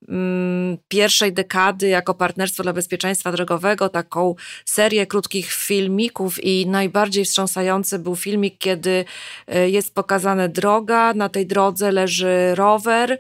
Mm, 0.10 0.78
pierwszej 0.88 1.34
dekady 1.34 1.88
jako 1.88 2.14
Partnerstwo 2.14 2.64
dla 2.64 2.74
Bezpieczeństwa 2.74 3.32
Drogowego 3.32 3.90
taką 3.90 4.36
serię 4.66 5.08
krótkich 5.08 5.52
filmików 5.52 6.44
i 6.44 6.68
najbardziej 6.68 7.26
wstrząsający 7.26 8.00
był 8.00 8.16
filmik, 8.16 8.58
kiedy 8.58 9.06
e, 9.48 9.70
jest 9.70 9.96
pokazana 9.96 10.48
droga, 10.48 11.14
na 11.14 11.30
tej 11.30 11.48
drodze 11.48 11.92
leży 11.92 12.56
rower, 12.56 13.20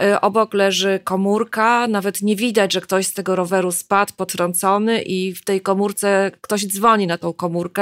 E, 0.00 0.20
obok 0.20 0.54
leży 0.54 1.00
komórka, 1.04 1.88
nawet 1.88 2.22
nie 2.22 2.36
widać, 2.36 2.72
że 2.72 2.80
ktoś 2.80 3.06
z 3.06 3.12
tego 3.12 3.36
roweru 3.36 3.72
spadł, 3.72 4.12
potrącony 4.16 5.02
i 5.02 5.34
w 5.34 5.44
tej 5.44 5.60
komórce 5.60 6.30
ktoś 6.40 6.66
dzwoni 6.66 7.06
na 7.06 7.18
tą 7.18 7.32
komórkę 7.32 7.75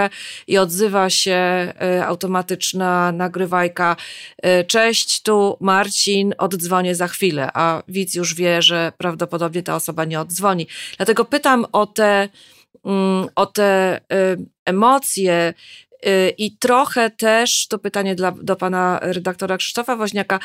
i 0.47 0.59
odzywa 0.59 1.11
się 1.11 1.33
e, 1.35 2.07
automatyczna 2.07 3.13
nagrywajka. 3.13 3.97
E, 4.43 4.65
cześć, 4.65 5.23
tu 5.23 5.57
Marcin, 5.61 6.35
oddzwonię 6.39 6.95
za 6.95 7.09
chwilę, 7.09 7.51
a 7.55 7.83
widz 7.89 8.15
już 8.15 8.35
wie, 8.35 8.63
że 8.63 8.93
prawdopodobnie 8.99 9.63
ta 9.63 9.75
osoba 9.77 10.05
nie 10.05 10.21
oddzwoni. 10.21 10.67
Dlatego 10.97 11.25
pytam 11.25 11.67
o 11.73 11.87
te 11.87 12.29
mm, 12.85 13.29
o 13.35 13.47
te 13.47 14.01
emocje, 14.65 15.55
Y, 15.94 15.94
I 16.39 16.57
trochę 16.57 17.11
też, 17.11 17.69
to 17.69 17.79
pytanie 17.79 18.15
dla, 18.15 18.31
do 18.31 18.57
pana 18.57 18.99
redaktora 19.03 19.57
Krzysztofa 19.57 19.97
Woźniaka, 19.97 20.41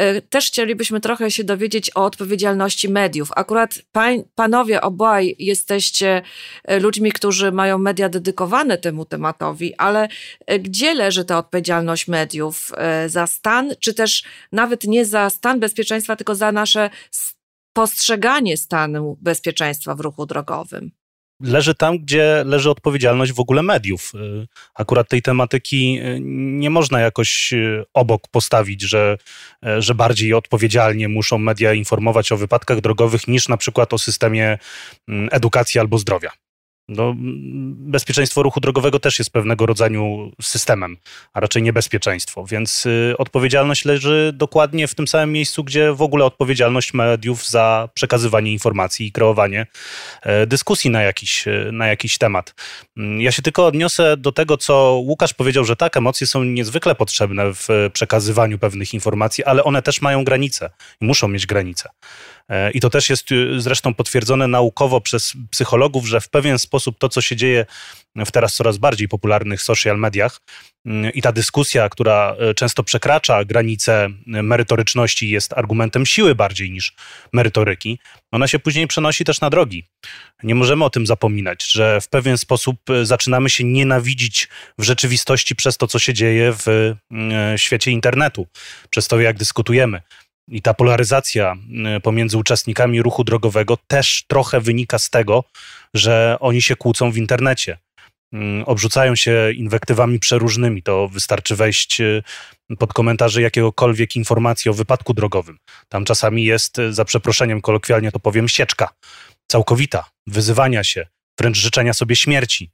y, 0.00 0.22
też 0.22 0.46
chcielibyśmy 0.46 1.00
trochę 1.00 1.30
się 1.30 1.44
dowiedzieć 1.44 1.90
o 1.94 2.04
odpowiedzialności 2.04 2.88
mediów. 2.88 3.28
Akurat 3.36 3.78
pań, 3.92 4.22
panowie 4.34 4.80
obaj 4.80 5.36
jesteście 5.38 6.22
y, 6.70 6.80
ludźmi, 6.80 7.12
którzy 7.12 7.52
mają 7.52 7.78
media 7.78 8.08
dedykowane 8.08 8.78
temu 8.78 9.04
tematowi, 9.04 9.74
ale 9.76 10.08
gdzie 10.60 10.94
leży 10.94 11.24
ta 11.24 11.38
odpowiedzialność 11.38 12.08
mediów? 12.08 12.72
Za 13.06 13.26
stan, 13.26 13.70
czy 13.80 13.94
też 13.94 14.24
nawet 14.52 14.84
nie 14.84 15.04
za 15.04 15.30
stan 15.30 15.60
bezpieczeństwa, 15.60 16.16
tylko 16.16 16.34
za 16.34 16.52
nasze 16.52 16.90
postrzeganie 17.72 18.56
stanu 18.56 19.16
bezpieczeństwa 19.20 19.94
w 19.94 20.00
ruchu 20.00 20.26
drogowym? 20.26 20.90
Leży 21.40 21.74
tam, 21.74 21.98
gdzie 21.98 22.42
leży 22.46 22.70
odpowiedzialność 22.70 23.32
w 23.32 23.40
ogóle 23.40 23.62
mediów. 23.62 24.12
Y, 24.14 24.46
akurat 24.74 25.08
tej 25.08 25.22
tematyki 25.22 25.98
y, 26.00 26.18
nie 26.22 26.70
można 26.70 27.00
jakoś 27.00 27.52
y, 27.52 27.84
obok 27.94 28.28
postawić, 28.28 28.82
że, 28.82 29.18
że 29.78 29.94
bardziej 29.94 30.34
odpowiedzialnie 30.34 31.08
muszą 31.08 31.38
media 31.38 31.72
informować 31.72 32.32
o 32.32 32.36
wypadkach 32.36 32.80
drogowych 32.80 33.28
niż 33.28 33.48
na 33.48 33.56
przykład 33.56 33.92
o 33.92 33.98
systemie 33.98 34.58
mm, 35.08 35.28
edukacji 35.32 35.80
albo 35.80 35.98
zdrowia. 35.98 36.30
No, 36.88 37.14
bezpieczeństwo 37.76 38.42
ruchu 38.42 38.60
drogowego 38.60 39.00
też 39.00 39.18
jest 39.18 39.30
pewnego 39.30 39.66
rodzaju 39.66 40.32
systemem, 40.42 40.96
a 41.32 41.40
raczej 41.40 41.62
niebezpieczeństwo, 41.62 42.44
więc 42.46 42.86
y, 42.86 43.14
odpowiedzialność 43.18 43.84
leży 43.84 44.32
dokładnie 44.34 44.88
w 44.88 44.94
tym 44.94 45.08
samym 45.08 45.32
miejscu, 45.32 45.64
gdzie 45.64 45.92
w 45.92 46.02
ogóle 46.02 46.24
odpowiedzialność 46.24 46.94
mediów 46.94 47.48
za 47.48 47.88
przekazywanie 47.94 48.52
informacji 48.52 49.06
i 49.06 49.12
kreowanie 49.12 49.66
y, 50.42 50.46
dyskusji 50.46 50.90
na 50.90 51.02
jakiś, 51.02 51.46
y, 51.46 51.70
na 51.72 51.86
jakiś 51.86 52.18
temat. 52.18 52.54
Mm, 52.96 53.20
ja 53.20 53.32
się 53.32 53.42
tylko 53.42 53.66
odniosę 53.66 54.16
do 54.16 54.32
tego, 54.32 54.56
co 54.56 55.00
Łukasz 55.04 55.34
powiedział, 55.34 55.64
że 55.64 55.76
tak, 55.76 55.96
emocje 55.96 56.26
są 56.26 56.44
niezwykle 56.44 56.94
potrzebne 56.94 57.54
w 57.54 57.68
przekazywaniu 57.92 58.58
pewnych 58.58 58.94
informacji, 58.94 59.44
ale 59.44 59.64
one 59.64 59.82
też 59.82 60.02
mają 60.02 60.24
granice 60.24 60.70
i 61.00 61.04
muszą 61.04 61.28
mieć 61.28 61.46
granice. 61.46 61.90
E, 62.48 62.70
I 62.70 62.80
to 62.80 62.90
też 62.90 63.10
jest 63.10 63.32
y, 63.32 63.60
zresztą 63.60 63.94
potwierdzone 63.94 64.48
naukowo 64.48 65.00
przez 65.00 65.32
psychologów, 65.50 66.06
że 66.06 66.20
w 66.20 66.28
pewien 66.28 66.58
sposób 66.58 66.98
to, 66.98 67.08
co 67.08 67.20
się 67.20 67.36
dzieje 67.36 67.66
w 68.16 68.30
teraz 68.30 68.54
coraz 68.54 68.78
bardziej 68.78 69.08
popularnych 69.08 69.62
social 69.62 69.98
mediach 69.98 70.40
mm, 70.86 71.12
i 71.12 71.22
ta 71.22 71.32
dyskusja, 71.32 71.88
która 71.88 72.36
e, 72.38 72.54
często 72.54 72.82
przekracza 72.82 73.44
granice 73.44 74.08
merytoryczności, 74.26 75.30
jest 75.30 75.52
argumentem 75.52 76.06
siły 76.06 76.34
bardziej 76.34 76.70
niż 76.70 76.94
merytoryki, 77.32 77.98
ona 78.32 78.48
się 78.48 78.58
później 78.58 78.86
przenosi 78.86 79.24
też 79.24 79.40
na 79.40 79.50
drogi. 79.50 79.84
Nie 80.42 80.54
możemy 80.54 80.84
o 80.84 80.90
tym 80.90 81.06
zapominać, 81.06 81.72
że 81.72 82.00
w 82.00 82.08
pewien 82.08 82.38
sposób 82.38 82.90
e, 82.90 83.06
zaczynamy 83.06 83.50
się 83.50 83.64
nienawidzić 83.64 84.48
w 84.78 84.84
rzeczywistości 84.84 85.56
przez 85.56 85.76
to, 85.76 85.86
co 85.86 85.98
się 85.98 86.14
dzieje 86.14 86.52
w 86.52 86.94
mm, 87.10 87.58
świecie 87.58 87.90
internetu, 87.90 88.46
przez 88.90 89.08
to, 89.08 89.20
jak 89.20 89.36
dyskutujemy. 89.36 90.02
I 90.48 90.62
ta 90.62 90.74
polaryzacja 90.74 91.56
y, 91.96 92.00
pomiędzy 92.00 92.38
uczestnikami 92.38 93.02
ruchu 93.02 93.24
drogowego 93.24 93.78
też 93.86 94.24
trochę 94.26 94.60
wynika 94.60 94.98
z 94.98 95.10
tego, 95.10 95.44
że 95.94 96.36
oni 96.40 96.62
się 96.62 96.76
kłócą 96.76 97.10
w 97.10 97.16
internecie. 97.16 97.78
Y, 98.34 98.38
obrzucają 98.66 99.16
się 99.16 99.52
inwektywami 99.54 100.18
przeróżnymi. 100.18 100.82
To 100.82 101.08
wystarczy 101.08 101.56
wejść 101.56 102.00
y, 102.00 102.22
pod 102.78 102.92
komentarze 102.92 103.42
jakiegokolwiek 103.42 104.16
informacji 104.16 104.70
o 104.70 104.74
wypadku 104.74 105.14
drogowym. 105.14 105.58
Tam 105.88 106.04
czasami 106.04 106.44
jest, 106.44 106.76
za 106.90 107.04
przeproszeniem 107.04 107.60
kolokwialnie 107.60 108.12
to 108.12 108.18
powiem, 108.18 108.48
sieczka 108.48 108.88
całkowita, 109.46 110.04
wyzywania 110.26 110.84
się, 110.84 111.06
wręcz 111.38 111.58
życzenia 111.58 111.94
sobie 111.94 112.16
śmierci. 112.16 112.70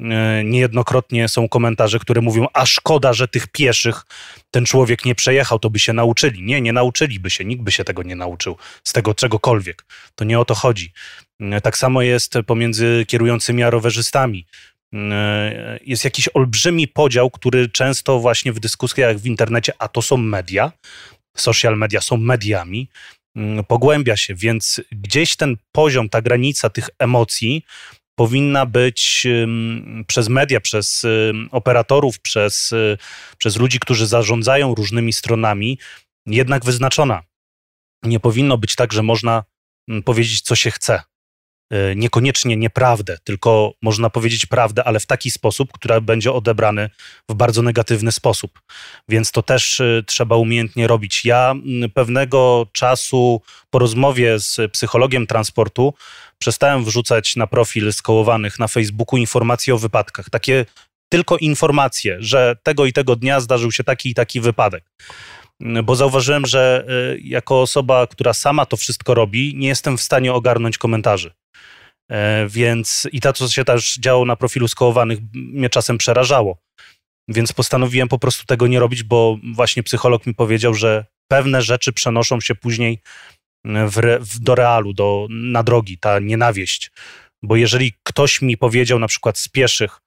E, 0.00 0.44
niejednokrotnie 0.44 1.28
są 1.28 1.48
komentarze, 1.48 1.98
które 1.98 2.20
mówią, 2.20 2.46
a 2.52 2.66
szkoda, 2.66 3.12
że 3.12 3.28
tych 3.28 3.46
pieszych 3.46 4.02
ten 4.50 4.64
człowiek 4.64 5.04
nie 5.04 5.14
przejechał, 5.14 5.58
to 5.58 5.70
by 5.70 5.78
się 5.78 5.92
nauczyli. 5.92 6.42
Nie, 6.42 6.60
nie 6.60 6.72
nauczyliby 6.72 7.30
się, 7.30 7.44
nikt 7.44 7.62
by 7.62 7.72
się 7.72 7.84
tego 7.84 8.02
nie 8.02 8.16
nauczył, 8.16 8.56
z 8.84 8.92
tego 8.92 9.14
czegokolwiek. 9.14 9.84
To 10.14 10.24
nie 10.24 10.40
o 10.40 10.44
to 10.44 10.54
chodzi. 10.54 10.92
E, 11.40 11.60
tak 11.60 11.78
samo 11.78 12.02
jest 12.02 12.34
pomiędzy 12.46 13.04
kierującymi 13.08 13.62
a 13.62 13.70
rowerzystami. 13.70 14.46
E, 14.94 15.78
jest 15.86 16.04
jakiś 16.04 16.28
olbrzymi 16.34 16.88
podział, 16.88 17.30
który 17.30 17.68
często 17.68 18.20
właśnie 18.20 18.52
w 18.52 18.60
dyskusjach 18.60 19.18
w 19.18 19.26
internecie, 19.26 19.72
a 19.78 19.88
to 19.88 20.02
są 20.02 20.16
media, 20.16 20.72
social 21.36 21.78
media 21.78 22.00
są 22.00 22.16
mediami, 22.16 22.88
mm, 23.36 23.64
pogłębia 23.64 24.16
się, 24.16 24.34
więc 24.34 24.80
gdzieś 24.92 25.36
ten 25.36 25.56
poziom, 25.72 26.08
ta 26.08 26.22
granica 26.22 26.70
tych 26.70 26.90
emocji 26.98 27.64
powinna 28.14 28.66
być 28.66 29.26
przez 30.06 30.28
media, 30.28 30.60
przez 30.60 31.06
operatorów, 31.50 32.20
przez, 32.20 32.72
y, 32.72 32.98
przez 33.38 33.56
ludzi, 33.56 33.80
którzy 33.80 34.06
zarządzają 34.06 34.74
różnymi 34.74 35.12
stronami, 35.12 35.78
jednak 36.26 36.64
wyznaczona. 36.64 37.22
nie 38.02 38.20
powinno 38.20 38.58
być 38.58 38.74
tak, 38.74 38.92
że 38.92 39.02
można 39.02 39.44
powiedzieć, 40.04 40.40
co 40.40 40.56
się 40.56 40.70
chce. 40.70 41.02
Y, 41.72 41.96
niekoniecznie 41.96 42.56
nieprawdę, 42.56 43.18
tylko 43.24 43.72
można 43.82 44.10
powiedzieć 44.10 44.46
prawdę, 44.46 44.84
ale 44.84 45.00
w 45.00 45.06
taki 45.06 45.30
sposób, 45.30 45.72
który 45.72 46.00
będzie 46.00 46.32
odebrany 46.32 46.90
w 47.28 47.34
bardzo 47.34 47.62
negatywny 47.62 48.12
sposób. 48.12 48.60
Więc 49.08 49.32
to 49.32 49.42
też 49.42 49.80
y, 49.80 50.04
trzeba 50.06 50.36
umiejętnie 50.36 50.86
robić. 50.86 51.24
Ja 51.24 51.54
pewnego 51.94 52.66
czasu 52.72 53.42
po 53.70 53.78
rozmowie 53.78 54.38
z 54.38 54.72
psychologiem 54.72 55.26
transportu 55.26 55.94
przestałem 56.38 56.84
wrzucać 56.84 57.36
na 57.36 57.46
profil 57.46 57.92
skołowanych 57.92 58.58
na 58.58 58.68
Facebooku 58.68 59.16
informacje 59.16 59.74
o 59.74 59.78
wypadkach. 59.78 60.30
Takie 60.30 60.66
tylko 61.08 61.36
informacje, 61.36 62.16
że 62.20 62.56
tego 62.62 62.86
i 62.86 62.92
tego 62.92 63.16
dnia 63.16 63.40
zdarzył 63.40 63.72
się 63.72 63.84
taki 63.84 64.10
i 64.10 64.14
taki 64.14 64.40
wypadek 64.40 64.84
bo 65.84 65.96
zauważyłem, 65.96 66.46
że 66.46 66.84
y, 67.14 67.20
jako 67.24 67.60
osoba, 67.62 68.06
która 68.06 68.32
sama 68.32 68.66
to 68.66 68.76
wszystko 68.76 69.14
robi, 69.14 69.54
nie 69.56 69.68
jestem 69.68 69.96
w 69.96 70.02
stanie 70.02 70.32
ogarnąć 70.32 70.78
komentarzy. 70.78 71.30
E, 72.10 72.46
więc 72.48 73.08
i 73.12 73.20
to, 73.20 73.32
co 73.32 73.48
się 73.48 73.64
też 73.64 73.96
działo 73.98 74.24
na 74.24 74.36
profilu 74.36 74.68
skołowanych, 74.68 75.18
mnie 75.34 75.70
czasem 75.70 75.98
przerażało. 75.98 76.58
Więc 77.28 77.52
postanowiłem 77.52 78.08
po 78.08 78.18
prostu 78.18 78.44
tego 78.44 78.66
nie 78.66 78.80
robić, 78.80 79.02
bo 79.02 79.38
właśnie 79.54 79.82
psycholog 79.82 80.26
mi 80.26 80.34
powiedział, 80.34 80.74
że 80.74 81.04
pewne 81.28 81.62
rzeczy 81.62 81.92
przenoszą 81.92 82.40
się 82.40 82.54
później 82.54 82.98
w, 83.64 84.18
w, 84.20 84.38
do 84.38 84.54
realu, 84.54 84.92
do, 84.92 85.26
na 85.30 85.62
drogi, 85.62 85.98
ta 85.98 86.18
nienawiść. 86.18 86.90
Bo 87.42 87.56
jeżeli 87.56 87.92
ktoś 88.02 88.42
mi 88.42 88.56
powiedział 88.56 88.98
na 88.98 89.08
przykład 89.08 89.38
z 89.38 89.48
pieszych 89.48 90.00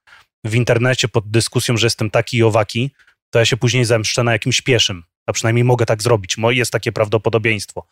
w 0.44 0.54
internecie 0.54 1.08
pod 1.08 1.30
dyskusją, 1.30 1.76
że 1.76 1.86
jestem 1.86 2.10
taki 2.10 2.36
i 2.36 2.42
owaki, 2.42 2.90
to 3.30 3.38
ja 3.38 3.44
się 3.44 3.56
później 3.56 3.84
zemszczę 3.84 4.24
na 4.24 4.32
jakimś 4.32 4.60
pieszym 4.60 5.04
a 5.28 5.32
przynajmniej 5.32 5.64
mogę 5.64 5.86
tak 5.86 6.02
zrobić. 6.02 6.36
Jest 6.50 6.72
takie 6.72 6.92
prawdopodobieństwo. 6.92 7.86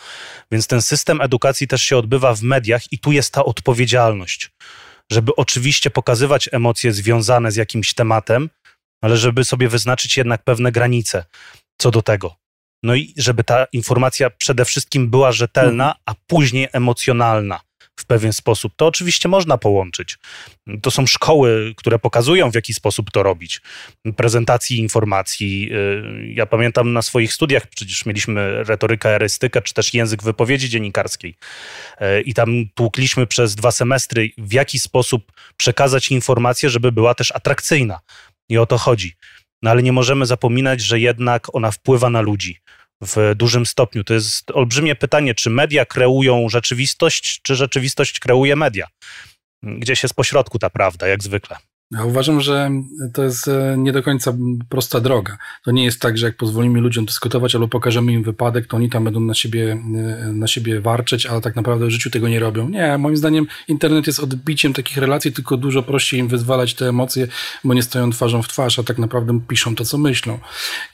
Więc 0.52 0.66
ten 0.66 0.82
system 0.82 1.20
edukacji 1.20 1.68
też 1.68 1.82
się 1.82 1.96
odbywa 1.96 2.34
w 2.34 2.42
mediach 2.42 2.92
i 2.92 2.98
tu 2.98 3.12
jest 3.12 3.32
ta 3.32 3.44
odpowiedzialność, 3.44 4.50
żeby 5.12 5.36
oczywiście 5.36 5.90
pokazywać 5.90 6.48
emocje 6.52 6.92
związane 6.92 7.52
z 7.52 7.56
jakimś 7.56 7.94
tematem, 7.94 8.50
ale 9.02 9.16
żeby 9.16 9.44
sobie 9.44 9.68
wyznaczyć 9.68 10.16
jednak 10.16 10.42
pewne 10.44 10.72
granice 10.72 11.24
co 11.78 11.90
do 11.90 12.02
tego. 12.02 12.36
No 12.82 12.94
i 12.94 13.14
żeby 13.16 13.44
ta 13.44 13.66
informacja 13.72 14.30
przede 14.30 14.64
wszystkim 14.64 15.10
była 15.10 15.32
rzetelna, 15.32 15.94
a 16.06 16.14
później 16.26 16.68
emocjonalna 16.72 17.60
w 18.00 18.06
pewien 18.06 18.32
sposób. 18.32 18.72
To 18.76 18.86
oczywiście 18.86 19.28
można 19.28 19.58
połączyć. 19.58 20.18
To 20.82 20.90
są 20.90 21.06
szkoły, 21.06 21.74
które 21.76 21.98
pokazują, 21.98 22.50
w 22.50 22.54
jaki 22.54 22.74
sposób 22.74 23.10
to 23.10 23.22
robić. 23.22 23.60
Prezentacji 24.16 24.78
informacji. 24.78 25.72
Y, 25.72 26.32
ja 26.32 26.46
pamiętam 26.46 26.92
na 26.92 27.02
swoich 27.02 27.32
studiach, 27.32 27.66
przecież 27.66 28.06
mieliśmy 28.06 28.64
retorykę, 28.64 29.14
erystykę, 29.14 29.62
czy 29.62 29.74
też 29.74 29.94
język 29.94 30.22
wypowiedzi 30.22 30.68
dziennikarskiej. 30.68 31.34
Y, 32.00 32.20
I 32.20 32.34
tam 32.34 32.50
tłukliśmy 32.74 33.26
przez 33.26 33.54
dwa 33.54 33.72
semestry, 33.72 34.30
w 34.38 34.52
jaki 34.52 34.78
sposób 34.78 35.32
przekazać 35.56 36.10
informację, 36.10 36.70
żeby 36.70 36.92
była 36.92 37.14
też 37.14 37.32
atrakcyjna. 37.32 38.00
I 38.48 38.58
o 38.58 38.66
to 38.66 38.78
chodzi. 38.78 39.12
No 39.62 39.70
ale 39.70 39.82
nie 39.82 39.92
możemy 39.92 40.26
zapominać, 40.26 40.80
że 40.80 41.00
jednak 41.00 41.54
ona 41.54 41.70
wpływa 41.70 42.10
na 42.10 42.20
ludzi 42.20 42.60
w 43.00 43.34
dużym 43.36 43.66
stopniu. 43.66 44.04
To 44.04 44.14
jest 44.14 44.50
olbrzymie 44.50 44.94
pytanie, 44.94 45.34
czy 45.34 45.50
media 45.50 45.84
kreują 45.84 46.48
rzeczywistość, 46.48 47.40
czy 47.42 47.56
rzeczywistość 47.56 48.20
kreuje 48.20 48.56
media? 48.56 48.86
Gdzieś 49.62 50.02
jest 50.02 50.14
pośrodku 50.14 50.58
ta 50.58 50.70
prawda, 50.70 51.08
jak 51.08 51.22
zwykle. 51.22 51.56
Ja 51.90 52.04
uważam, 52.04 52.40
że 52.40 52.70
to 53.14 53.24
jest 53.24 53.48
e, 53.48 53.74
nie 53.78 53.92
do 53.92 54.02
końca 54.02 54.36
prosta 54.68 55.00
droga. 55.00 55.38
To 55.64 55.70
nie 55.70 55.84
jest 55.84 56.00
tak, 56.00 56.18
że 56.18 56.26
jak 56.26 56.36
pozwolimy 56.36 56.80
ludziom 56.80 57.04
dyskutować 57.04 57.54
albo 57.54 57.68
pokażemy 57.68 58.12
im 58.12 58.22
wypadek, 58.22 58.66
to 58.66 58.76
oni 58.76 58.90
tam 58.90 59.04
będą 59.04 59.20
na 59.20 59.34
siebie, 59.34 59.72
e, 59.72 60.32
na 60.32 60.46
siebie 60.46 60.80
warczeć, 60.80 61.26
ale 61.26 61.40
tak 61.40 61.56
naprawdę 61.56 61.86
w 61.86 61.90
życiu 61.90 62.10
tego 62.10 62.28
nie 62.28 62.40
robią. 62.40 62.68
Nie, 62.68 62.98
moim 62.98 63.16
zdaniem 63.16 63.46
internet 63.68 64.06
jest 64.06 64.20
odbiciem 64.20 64.72
takich 64.72 64.96
relacji, 64.96 65.32
tylko 65.32 65.56
dużo 65.56 65.82
prościej 65.82 66.20
im 66.20 66.28
wyzwalać 66.28 66.74
te 66.74 66.88
emocje, 66.88 67.28
bo 67.64 67.74
nie 67.74 67.82
stoją 67.82 68.10
twarzą 68.10 68.42
w 68.42 68.48
twarz, 68.48 68.78
a 68.78 68.82
tak 68.82 68.98
naprawdę 68.98 69.40
piszą 69.48 69.74
to, 69.74 69.84
co 69.84 69.98
myślą. 69.98 70.38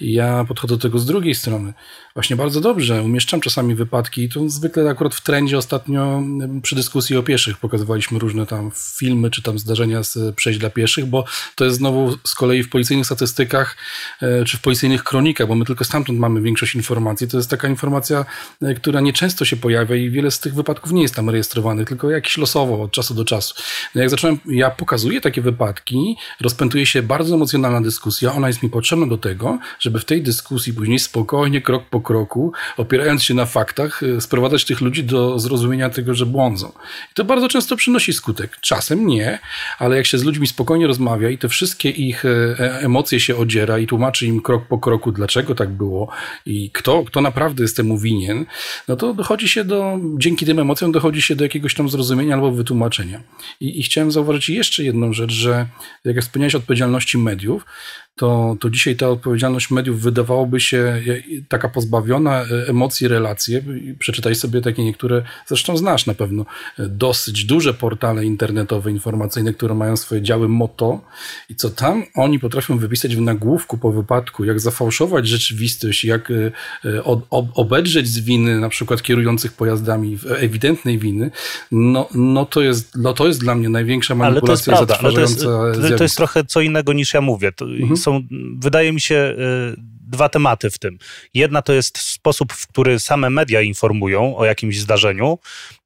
I 0.01 0.13
ja 0.13 0.45
podchodzę 0.45 0.75
do 0.75 0.83
tego 0.83 0.99
z 0.99 1.07
drugiej 1.07 1.35
strony. 1.35 1.73
Właśnie 2.15 2.37
bardzo 2.37 2.61
dobrze. 2.61 3.03
Umieszczam 3.03 3.41
czasami 3.41 3.75
wypadki. 3.75 4.29
To 4.29 4.49
zwykle 4.49 4.91
akurat 4.91 5.15
w 5.15 5.21
trendzie 5.21 5.59
ostatnio 5.59 6.23
przy 6.63 6.75
dyskusji 6.75 7.17
o 7.17 7.23
pieszych 7.23 7.57
pokazywaliśmy 7.57 8.19
różne 8.19 8.47
tam 8.47 8.71
filmy, 8.99 9.31
czy 9.31 9.43
tam 9.43 9.59
zdarzenia 9.59 10.03
z 10.03 10.35
przejść 10.35 10.59
dla 10.59 10.71
pieszych 10.71 10.82
pieszych, 10.83 11.07
bo 11.07 11.25
to 11.55 11.65
jest 11.65 11.77
znowu 11.77 12.19
z 12.25 12.35
kolei 12.35 12.63
w 12.63 12.69
policyjnych 12.69 13.07
statystykach 13.07 13.77
e, 14.23 14.45
czy 14.45 14.57
w 14.57 14.61
policyjnych 14.61 15.05
kronikach, 15.05 15.47
bo 15.49 15.55
my 15.55 15.65
tylko 15.65 15.85
stamtąd 15.85 16.19
mamy 16.19 16.41
większość 16.41 16.75
informacji. 16.75 17.29
To 17.29 17.37
jest 17.37 17.51
taka 17.51 17.69
informacja, 17.69 18.25
e, 18.63 18.75
która 18.75 19.01
nieczęsto 19.01 19.45
się 19.45 19.57
pojawia 19.57 19.97
i 19.97 20.11
wiele 20.11 20.31
z 20.31 20.41
tych 20.41 20.55
wypadków 20.55 20.93
nie 20.93 21.03
jest 21.03 21.15
tam 21.15 21.31
rejestrowanych, 21.31 21.89
tylko 21.89 22.11
jakieś 22.11 22.39
losowo 22.39 22.83
od 22.83 22.93
czasu 22.93 23.15
do 23.15 23.25
czasu. 23.25 23.55
No 23.95 24.01
jak 24.01 24.11
zacząłem, 24.11 24.39
ja 24.47 24.71
pokazuję 24.71 25.21
takie 25.21 25.43
wypadki, 25.43 26.17
rozpętuje 26.41 26.87
się 26.87 27.03
bardzo 27.03 27.35
emocjonalna 27.35 27.81
dyskusja, 27.81 28.33
ona 28.33 28.49
jest 28.49 28.63
mi 28.63 28.71
potrzebna 28.71 29.07
do 29.07 29.19
tego, 29.19 29.59
żeby 29.81 30.01
w 30.01 30.05
tej 30.05 30.23
dyskusji 30.23 30.73
później 30.73 30.99
spokojnie, 30.99 31.61
krok 31.61 31.85
po 31.91 32.01
kroku, 32.01 32.53
opierając 32.77 33.23
się 33.23 33.35
na 33.35 33.47
faktach, 33.47 34.03
e, 34.03 34.21
sprowadzać 34.21 34.65
tych 34.65 34.81
ludzi 34.81 35.05
do 35.05 35.39
zrozumienia 35.39 35.91
tego, 35.91 36.15
że 36.15 36.27
błądzą. 36.27 36.73
I 37.13 37.15
to 37.15 37.25
bardzo 37.25 37.49
często 37.49 37.77
przynosi 37.77 38.13
skutek. 38.13 38.59
Czasem 38.61 39.07
nie, 39.07 39.39
ale 39.79 39.97
jak 39.97 40.07
się 40.07 40.19
z 40.19 40.25
ludźmi 40.25 40.47
spokojnie 40.47 40.72
spokojnie 40.73 40.87
rozmawia 40.87 41.31
i 41.31 41.39
te 41.39 41.49
wszystkie 41.49 41.91
ich 41.91 42.25
e, 42.25 42.29
e, 42.29 42.81
emocje 42.81 43.21
się 43.21 43.37
odziera 43.37 43.79
i 43.79 43.87
tłumaczy 43.87 44.27
im 44.27 44.41
krok 44.41 44.67
po 44.69 44.79
kroku, 44.79 45.13
dlaczego 45.13 45.55
tak 45.55 45.71
było 45.71 46.09
i 46.47 46.71
kto, 46.71 47.05
kto 47.05 47.21
naprawdę 47.21 47.63
jest 47.63 47.77
temu 47.77 47.99
winien, 47.99 48.47
no 48.89 48.97
to 48.97 49.15
dochodzi 49.15 49.49
się 49.49 49.65
do, 49.65 49.99
dzięki 50.19 50.47
tym 50.47 50.59
emocjom 50.59 50.93
dochodzi 50.93 51.23
się 51.23 51.37
do 51.37 51.45
jakiegoś 51.45 51.75
tam 51.75 51.89
zrozumienia 51.89 52.35
albo 52.35 52.51
wytłumaczenia. 52.53 53.21
I, 53.61 53.81
i 53.81 53.83
chciałem 53.83 54.13
zauważyć 54.13 54.49
jeszcze 54.49 54.85
jedną 54.85 55.13
rzecz, 55.13 55.33
że 55.33 55.67
jak 56.05 56.21
wspomniałeś 56.21 56.55
o 56.55 56.59
odpowiedzialności 56.59 57.19
mediów, 57.19 57.65
to, 58.17 58.57
to 58.61 58.71
dzisiaj 58.71 58.97
ta 58.97 59.09
odpowiedzialność 59.09 59.71
mediów 59.71 60.01
wydawałoby 60.01 60.61
się 60.61 61.03
taka 61.49 61.69
pozbawiona 61.69 62.41
e, 62.41 62.69
emocji 62.69 63.09
relacje. 63.09 63.63
Przeczytaj 63.99 64.35
sobie 64.35 64.61
takie 64.61 64.85
niektóre, 64.85 65.23
zresztą 65.47 65.77
znasz 65.77 66.07
na 66.07 66.15
pewno, 66.15 66.45
e, 66.79 66.89
dosyć 66.89 67.45
duże 67.45 67.75
portale 67.75 68.25
internetowe, 68.25 68.91
informacyjne, 68.91 69.53
które 69.53 69.75
mają 69.75 69.97
swoje 69.97 70.23
działy 70.23 70.49
motto. 70.49 71.01
I 71.49 71.57
co 71.57 71.71
tam? 71.71 72.05
Oni 72.15 72.39
potrafią 72.39 72.79
wypisać 72.79 73.17
w 73.17 73.21
nagłówku 73.21 73.79
po 73.79 73.93
wypadku, 73.93 74.45
jak 74.45 74.61
zafałszować 74.61 75.29
rzeczywistość, 75.29 76.05
jak 76.05 76.31
e, 76.85 77.05
od, 77.05 77.21
ob, 77.31 77.47
obedrzeć 77.55 78.09
z 78.09 78.21
winy 78.21 78.61
na 78.61 78.69
przykład 78.69 79.03
kierujących 79.03 79.53
pojazdami, 79.53 80.19
ewidentnej 80.39 80.99
winy, 80.99 81.31
no, 81.71 82.09
no, 82.15 82.47
to, 82.47 82.61
jest, 82.61 82.97
no 82.97 83.13
to 83.13 83.27
jest 83.27 83.41
dla 83.41 83.55
mnie 83.55 83.69
największa 83.69 84.15
manipulacja 84.15 84.73
ale 84.73 84.87
to 84.87 84.93
jest 84.93 84.97
prawda, 84.99 84.99
ale 84.99 85.13
to 85.13 85.21
jest, 85.21 85.97
to 85.99 86.05
jest 86.05 86.17
trochę 86.17 86.45
co 86.45 86.61
innego 86.61 86.93
niż 86.93 87.15
ja 87.15 87.21
mówię. 87.21 87.53
To, 87.53 87.65
mhm 87.65 88.02
są, 88.03 88.23
wydaje 88.59 88.93
mi 88.93 89.01
się, 89.01 89.35
y, 89.79 89.93
dwa 90.13 90.29
tematy 90.29 90.71
w 90.71 90.79
tym. 90.79 90.99
Jedna 91.35 91.63
to 91.63 91.73
jest 91.73 91.99
sposób, 91.99 92.53
w 92.53 92.67
który 92.67 92.99
same 92.99 93.31
media 93.31 93.61
informują 93.61 94.37
o 94.37 94.45
jakimś 94.45 94.81
zdarzeniu, 94.81 95.39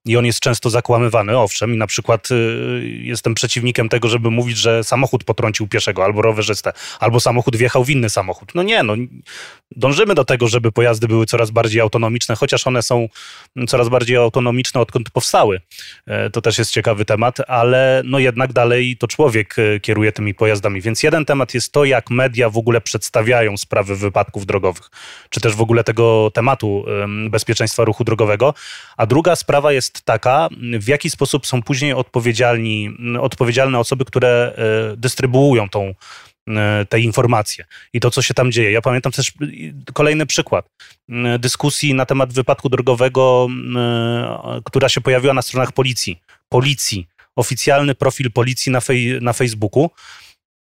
i 0.06 0.16
on 0.16 0.26
jest 0.26 0.40
często 0.40 0.70
zakłamywany, 0.70 1.38
owszem, 1.38 1.74
i 1.74 1.76
na 1.76 1.86
przykład 1.86 2.30
y, 2.30 3.00
jestem 3.02 3.34
przeciwnikiem 3.34 3.88
tego, 3.88 4.08
żeby 4.08 4.30
mówić, 4.30 4.56
że 4.56 4.84
samochód 4.84 5.24
potrącił 5.24 5.68
pieszego 5.68 6.04
albo 6.04 6.22
rowerzystę, 6.22 6.72
albo 7.00 7.20
samochód 7.20 7.56
wjechał 7.56 7.84
w 7.84 7.90
inny 7.90 8.10
samochód. 8.10 8.54
No 8.54 8.62
nie, 8.62 8.82
no 8.82 8.94
dążymy 9.70 10.14
do 10.14 10.24
tego, 10.24 10.48
żeby 10.48 10.72
pojazdy 10.72 11.08
były 11.08 11.26
coraz 11.26 11.50
bardziej 11.50 11.80
autonomiczne, 11.80 12.36
chociaż 12.36 12.66
one 12.66 12.82
są 12.82 13.08
coraz 13.68 13.88
bardziej 13.88 14.16
autonomiczne, 14.16 14.80
odkąd 14.80 15.10
powstały. 15.10 15.60
E, 16.06 16.30
to 16.30 16.40
też 16.40 16.58
jest 16.58 16.70
ciekawy 16.70 17.04
temat, 17.04 17.38
ale 17.48 18.02
no 18.04 18.18
jednak 18.18 18.52
dalej 18.52 18.96
to 18.96 19.08
człowiek 19.08 19.56
e, 19.58 19.80
kieruje 19.80 20.12
tymi 20.12 20.34
pojazdami. 20.34 20.80
Więc 20.80 21.02
jeden 21.02 21.24
temat 21.24 21.54
jest 21.54 21.72
to, 21.72 21.84
jak 21.84 22.10
media 22.10 22.50
w 22.50 22.58
ogóle 22.58 22.80
przedstawiają 22.80 23.56
sprawy 23.56 23.96
wypadków 23.96 24.46
drogowych, 24.46 24.90
czy 25.30 25.40
też 25.40 25.54
w 25.54 25.60
ogóle 25.60 25.84
tego 25.84 26.30
tematu 26.34 26.84
bezpieczeństwa 27.30 27.84
ruchu 27.84 28.04
drogowego, 28.04 28.54
a 28.96 29.06
druga 29.06 29.36
sprawa 29.36 29.72
jest 29.72 29.95
taka, 30.04 30.48
w 30.80 30.88
jaki 30.88 31.10
sposób 31.10 31.46
są 31.46 31.62
później 31.62 31.92
odpowiedzialni, 31.92 32.90
odpowiedzialne 33.20 33.78
osoby, 33.78 34.04
które 34.04 34.52
e, 34.92 34.96
dystrybuują 34.96 35.68
tą, 35.68 35.94
e, 36.48 36.86
te 36.88 37.00
informacje 37.00 37.64
i 37.92 38.00
to, 38.00 38.10
co 38.10 38.22
się 38.22 38.34
tam 38.34 38.52
dzieje. 38.52 38.72
Ja 38.72 38.82
pamiętam 38.82 39.12
też 39.12 39.32
kolejny 39.92 40.26
przykład 40.26 40.68
dyskusji 41.38 41.94
na 41.94 42.06
temat 42.06 42.32
wypadku 42.32 42.68
drogowego, 42.68 43.48
która 44.64 44.88
się 44.88 45.00
pojawiła 45.00 45.34
na 45.34 45.42
stronach 45.42 45.72
policji. 45.72 46.20
Policji, 46.48 47.08
oficjalny 47.36 47.94
profil 47.94 48.32
policji 48.32 48.72
na, 48.72 48.80
fej, 48.80 49.18
na 49.20 49.32
Facebooku. 49.32 49.90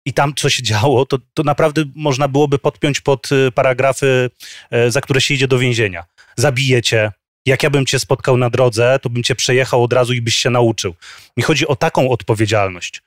I 0.06 0.12
tam, 0.12 0.34
co 0.34 0.50
się 0.50 0.62
działo, 0.62 1.06
to, 1.06 1.18
to 1.34 1.42
naprawdę 1.42 1.84
można 1.94 2.28
byłoby 2.28 2.58
podpiąć 2.58 3.00
pod 3.00 3.28
e, 3.32 3.52
paragrafy, 3.52 4.30
za 4.88 5.00
które 5.00 5.20
się 5.20 5.34
idzie 5.34 5.48
do 5.48 5.58
więzienia. 5.58 6.04
Zabijecie, 6.36 7.12
jak 7.48 7.62
ja 7.62 7.70
bym 7.70 7.86
cię 7.86 7.98
spotkał 7.98 8.36
na 8.36 8.50
drodze, 8.50 8.98
to 9.02 9.10
bym 9.10 9.22
cię 9.22 9.34
przejechał 9.34 9.82
od 9.82 9.92
razu 9.92 10.12
i 10.12 10.20
byś 10.20 10.36
się 10.36 10.50
nauczył. 10.50 10.94
Mi 11.36 11.42
chodzi 11.42 11.66
o 11.66 11.76
taką 11.76 12.10
odpowiedzialność, 12.10 13.02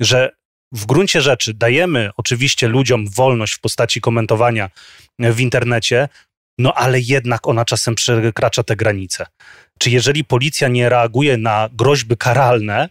że 0.00 0.30
w 0.72 0.86
gruncie 0.86 1.20
rzeczy 1.20 1.54
dajemy 1.54 2.10
oczywiście 2.16 2.68
ludziom 2.68 3.08
wolność 3.08 3.54
w 3.54 3.60
postaci 3.60 4.00
komentowania 4.00 4.70
w 5.18 5.40
internecie, 5.40 6.08
no 6.58 6.74
ale 6.74 7.00
jednak 7.00 7.48
ona 7.48 7.64
czasem 7.64 7.94
przekracza 7.94 8.62
te 8.62 8.76
granice. 8.76 9.26
Czy 9.78 9.90
jeżeli 9.90 10.24
policja 10.24 10.68
nie 10.68 10.88
reaguje 10.88 11.36
na 11.36 11.68
groźby 11.72 12.16
karalne, 12.16 12.88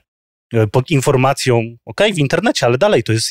e, 0.53 0.67
pod 0.67 0.91
informacją, 0.91 1.75
ok, 1.85 2.01
w 2.13 2.17
internecie, 2.17 2.65
ale 2.65 2.77
dalej 2.77 3.03
to, 3.03 3.13
jest 3.13 3.29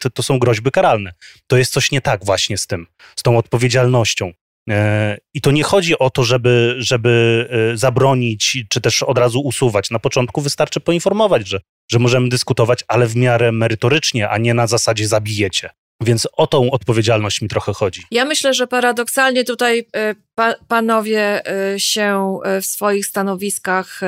to, 0.00 0.10
to, 0.10 0.22
są 0.22 0.38
groźby 0.38 0.70
karalne. 0.70 1.12
To 1.46 1.56
jest 1.56 1.72
coś 1.72 1.90
nie 1.90 2.00
tak 2.00 2.24
właśnie 2.24 2.58
z 2.58 2.66
tym, 2.66 2.86
z 3.16 3.22
tą 3.22 3.38
odpowiedzialnością. 3.38 4.32
E, 4.70 5.18
I 5.34 5.40
to 5.40 5.50
nie 5.50 5.62
chodzi 5.62 5.98
o 5.98 6.10
to, 6.10 6.24
żeby, 6.24 6.74
żeby 6.78 7.46
e, 7.72 7.76
zabronić, 7.76 8.64
czy 8.68 8.80
też 8.80 9.02
od 9.02 9.18
razu 9.18 9.40
usuwać. 9.40 9.90
Na 9.90 9.98
początku 9.98 10.40
wystarczy 10.40 10.80
poinformować, 10.80 11.48
że, 11.48 11.60
że 11.90 11.98
możemy 11.98 12.28
dyskutować, 12.28 12.84
ale 12.88 13.06
w 13.06 13.16
miarę 13.16 13.52
merytorycznie, 13.52 14.28
a 14.28 14.38
nie 14.38 14.54
na 14.54 14.66
zasadzie 14.66 15.08
zabijecie. 15.08 15.70
Więc 16.00 16.28
o 16.32 16.46
tą 16.46 16.70
odpowiedzialność 16.70 17.42
mi 17.42 17.48
trochę 17.48 17.72
chodzi. 17.72 18.02
Ja 18.10 18.24
myślę, 18.24 18.54
że 18.54 18.66
paradoksalnie 18.66 19.44
tutaj 19.44 19.86
e, 19.96 20.14
pa, 20.34 20.54
panowie 20.68 21.46
e, 21.46 21.80
się 21.80 22.38
e, 22.44 22.60
w 22.60 22.66
swoich 22.66 23.06
stanowiskach 23.06 24.00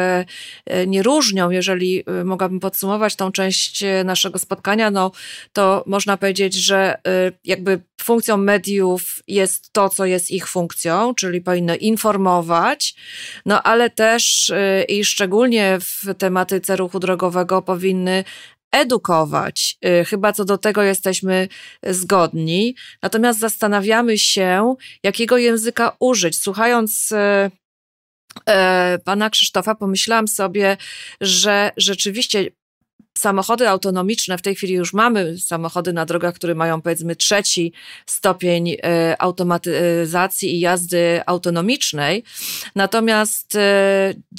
nie 0.87 1.03
różnią. 1.03 1.51
Jeżeli 1.51 2.05
mogłabym 2.25 2.61
podsumować 2.61 3.17
tą 3.17 3.33
część 3.33 3.85
naszego 4.05 4.39
spotkania, 4.39 4.91
no 4.91 5.13
to 5.53 5.85
można 5.87 6.17
powiedzieć, 6.17 6.55
że 6.55 6.99
jakby 7.45 7.81
funkcją 8.03 8.37
mediów 8.37 9.23
jest 9.29 9.73
to, 9.73 9.89
co 9.89 10.05
jest 10.05 10.31
ich 10.31 10.49
funkcją, 10.49 11.15
czyli 11.15 11.41
powinny 11.41 11.77
informować, 11.77 12.95
no 13.47 13.63
ale 13.63 13.91
też 13.91 14.53
i 14.89 15.05
szczególnie 15.05 15.79
w 15.81 16.15
tematyce 16.19 16.77
ruchu 16.77 16.99
drogowego 16.99 17.63
powinny 17.63 18.25
edukować. 18.77 19.79
Y, 20.01 20.05
chyba 20.05 20.33
co 20.33 20.45
do 20.45 20.59
tego 20.59 20.83
jesteśmy 20.83 21.49
zgodni. 21.83 22.75
Natomiast 23.03 23.41
zastanawiamy 23.41 24.19
się, 24.19 24.75
jakiego 25.03 25.39
języka 25.39 25.97
użyć. 26.01 26.39
Słuchając 26.39 27.13
y, 27.13 27.17
y, 28.39 28.99
pana 29.05 29.31
Krzysztofa, 29.31 29.75
pomyślałam 29.75 30.29
sobie, 30.29 30.77
że 31.21 31.71
rzeczywiście 31.77 32.51
samochody 33.19 33.69
autonomiczne, 33.69 34.39
w 34.39 34.43
tej 34.43 34.55
chwili 34.55 34.75
już 34.75 34.93
mamy 34.93 35.39
samochody 35.39 35.93
na 35.93 36.07
drogach, 36.07 36.35
które 36.35 36.55
mają 36.55 36.83
powiedzmy 36.83 37.17
trzeci 37.17 37.73
stopień 38.07 38.71
e, 38.71 39.17
automatyzacji 39.19 40.57
i 40.57 40.61
jazdy 40.61 41.21
autonomicznej, 41.27 42.25
natomiast 42.75 43.59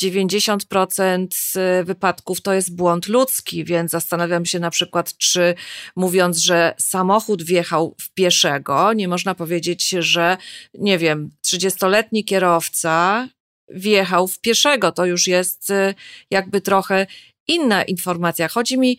90% 0.01 1.27
e, 1.55 1.83
wypadków 1.83 2.41
to 2.41 2.53
jest 2.53 2.75
błąd 2.75 3.07
ludzki, 3.07 3.65
więc 3.65 3.91
zastanawiam 3.91 4.45
się 4.45 4.59
na 4.59 4.69
przykład, 4.69 5.17
czy 5.17 5.55
mówiąc, 5.95 6.37
że 6.37 6.73
samochód 6.79 7.43
wjechał 7.43 7.95
w 8.01 8.13
pieszego, 8.13 8.93
nie 8.93 9.07
można 9.07 9.35
powiedzieć, 9.35 9.89
że 9.89 10.37
nie 10.73 10.97
wiem, 10.97 11.29
30-letni 11.45 12.25
kierowca 12.25 13.27
wjechał 13.69 14.27
w 14.27 14.39
pieszego. 14.39 14.91
To 14.91 15.05
już 15.05 15.27
jest 15.27 15.71
e, 15.71 15.93
jakby 16.31 16.61
trochę 16.61 17.07
inna 17.47 17.83
informacja. 17.83 18.47
Chodzi 18.47 18.79
mi 18.79 18.97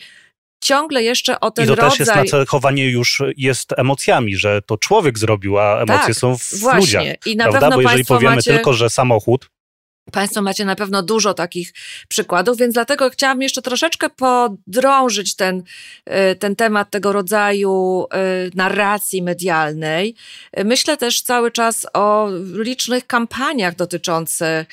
ciągle 0.61 1.03
jeszcze 1.03 1.41
o 1.41 1.51
ten 1.51 1.69
rodzaj... 1.69 1.75
I 1.75 1.77
to 1.77 1.83
rodzaj... 1.83 1.99
też 1.99 2.17
jest 2.17 2.33
nacechowanie 2.33 2.91
już 2.91 3.23
jest 3.37 3.73
emocjami, 3.77 4.37
że 4.37 4.63
to 4.63 4.79
człowiek 4.79 5.19
zrobił, 5.19 5.59
a 5.59 5.83
emocje 5.83 6.07
tak, 6.07 6.15
są 6.15 6.39
w 6.39 6.61
właśnie. 6.61 6.99
ludziach. 6.99 7.17
I 7.27 7.37
na 7.37 7.45
prawda? 7.45 7.61
pewno 7.61 7.77
Bo 7.77 7.83
jeżeli 7.83 8.05
powiemy 8.05 8.37
macie... 8.37 8.55
tylko, 8.55 8.73
że 8.73 8.91
samochód, 8.91 9.51
Państwo 10.13 10.43
macie 10.43 10.65
na 10.65 10.77
pewno 10.77 11.03
dużo 11.03 11.35
takich 11.35 11.73
przykładów, 12.09 12.59
więc 12.59 12.75
dlatego 12.75 13.11
chciałam 13.11 13.43
jeszcze 13.43 13.63
troszeczkę 13.63 14.11
podrążyć 14.11 15.37
ten, 15.37 15.63
y, 16.33 16.35
ten 16.35 16.57
temat 16.57 16.91
tego 16.91 17.13
rodzaju 17.13 18.07
y, 18.47 18.51
narracji 18.55 19.23
medialnej. 19.23 20.15
Myślę 20.65 20.97
też 20.97 21.23
cały 21.23 21.51
czas 21.51 21.87
o 21.95 22.29
licznych 22.55 23.07
kampaniach 23.07 23.77
dotyczących 23.77 24.67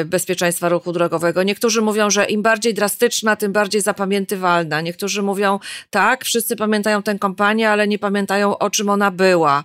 y, 0.00 0.04
bezpieczeństwa 0.04 0.68
ruchu 0.68 0.92
drogowego. 0.92 1.42
Niektórzy 1.42 1.82
mówią, 1.82 2.10
że 2.10 2.24
im 2.24 2.42
bardziej 2.42 2.74
drastyczna, 2.74 3.36
tym 3.36 3.52
bardziej 3.52 3.80
zapamiętywalna. 3.80 4.80
Niektórzy 4.80 5.22
mówią, 5.22 5.58
tak, 5.90 6.24
wszyscy 6.24 6.56
pamiętają 6.56 7.02
tę 7.02 7.18
kampanię, 7.18 7.70
ale 7.70 7.88
nie 7.88 7.98
pamiętają, 7.98 8.58
o 8.58 8.70
czym 8.70 8.88
ona 8.88 9.10
była. 9.10 9.64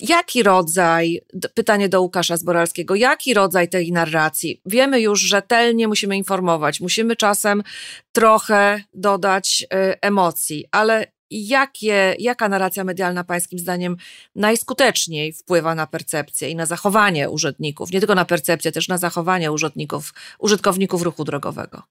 Jaki 0.00 0.42
rodzaj, 0.42 1.20
pytanie 1.54 1.88
do 1.88 2.02
Łukasza 2.02 2.36
Zboralskiego, 2.36 2.94
jaki 2.94 3.34
rodzaj 3.34 3.68
tej 3.68 3.92
narracji? 3.92 4.60
Wiemy 4.66 5.00
już 5.00 5.20
rzetelnie, 5.20 5.88
musimy 5.88 6.16
informować, 6.16 6.80
musimy 6.80 7.16
czasem 7.16 7.62
trochę 8.12 8.82
dodać 8.94 9.66
y, 9.74 10.00
emocji, 10.00 10.64
ale 10.70 11.06
jakie, 11.30 12.16
jaka 12.18 12.48
narracja 12.48 12.84
medialna 12.84 13.24
Pańskim 13.24 13.58
zdaniem 13.58 13.96
najskuteczniej 14.34 15.32
wpływa 15.32 15.74
na 15.74 15.86
percepcję 15.86 16.50
i 16.50 16.56
na 16.56 16.66
zachowanie 16.66 17.30
urzędników? 17.30 17.92
Nie 17.92 18.00
tylko 18.00 18.14
na 18.14 18.24
percepcję, 18.24 18.72
też 18.72 18.88
na 18.88 18.98
zachowanie 18.98 19.52
urzędników, 19.52 20.14
użytkowników 20.38 21.02
ruchu 21.02 21.24
drogowego. 21.24 21.82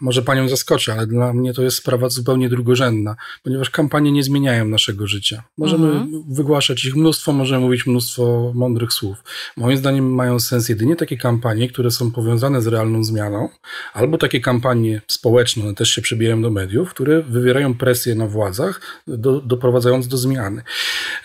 Może 0.00 0.22
panią 0.22 0.48
zaskoczę, 0.48 0.92
ale 0.92 1.06
dla 1.06 1.32
mnie 1.32 1.54
to 1.54 1.62
jest 1.62 1.76
sprawa 1.76 2.08
zupełnie 2.08 2.48
drugorzędna, 2.48 3.16
ponieważ 3.42 3.70
kampanie 3.70 4.12
nie 4.12 4.22
zmieniają 4.22 4.64
naszego 4.64 5.06
życia. 5.06 5.42
Możemy 5.58 5.86
mhm. 5.86 6.24
wygłaszać 6.28 6.84
ich 6.84 6.96
mnóstwo, 6.96 7.32
możemy 7.32 7.60
mówić 7.60 7.86
mnóstwo 7.86 8.52
mądrych 8.54 8.92
słów. 8.92 9.16
Moim 9.56 9.76
zdaniem 9.76 10.14
mają 10.14 10.40
sens 10.40 10.68
jedynie 10.68 10.96
takie 10.96 11.16
kampanie, 11.16 11.68
które 11.68 11.90
są 11.90 12.12
powiązane 12.12 12.62
z 12.62 12.66
realną 12.66 13.04
zmianą, 13.04 13.48
albo 13.92 14.18
takie 14.18 14.40
kampanie 14.40 15.02
społeczne, 15.06 15.64
one 15.64 15.74
też 15.74 15.88
się 15.88 16.02
przebijają 16.02 16.42
do 16.42 16.50
mediów, 16.50 16.90
które 16.90 17.22
wywierają 17.22 17.74
presję 17.74 18.14
na 18.14 18.26
władzach, 18.26 18.80
do, 19.06 19.40
doprowadzając 19.40 20.08
do 20.08 20.16
zmiany. 20.16 20.62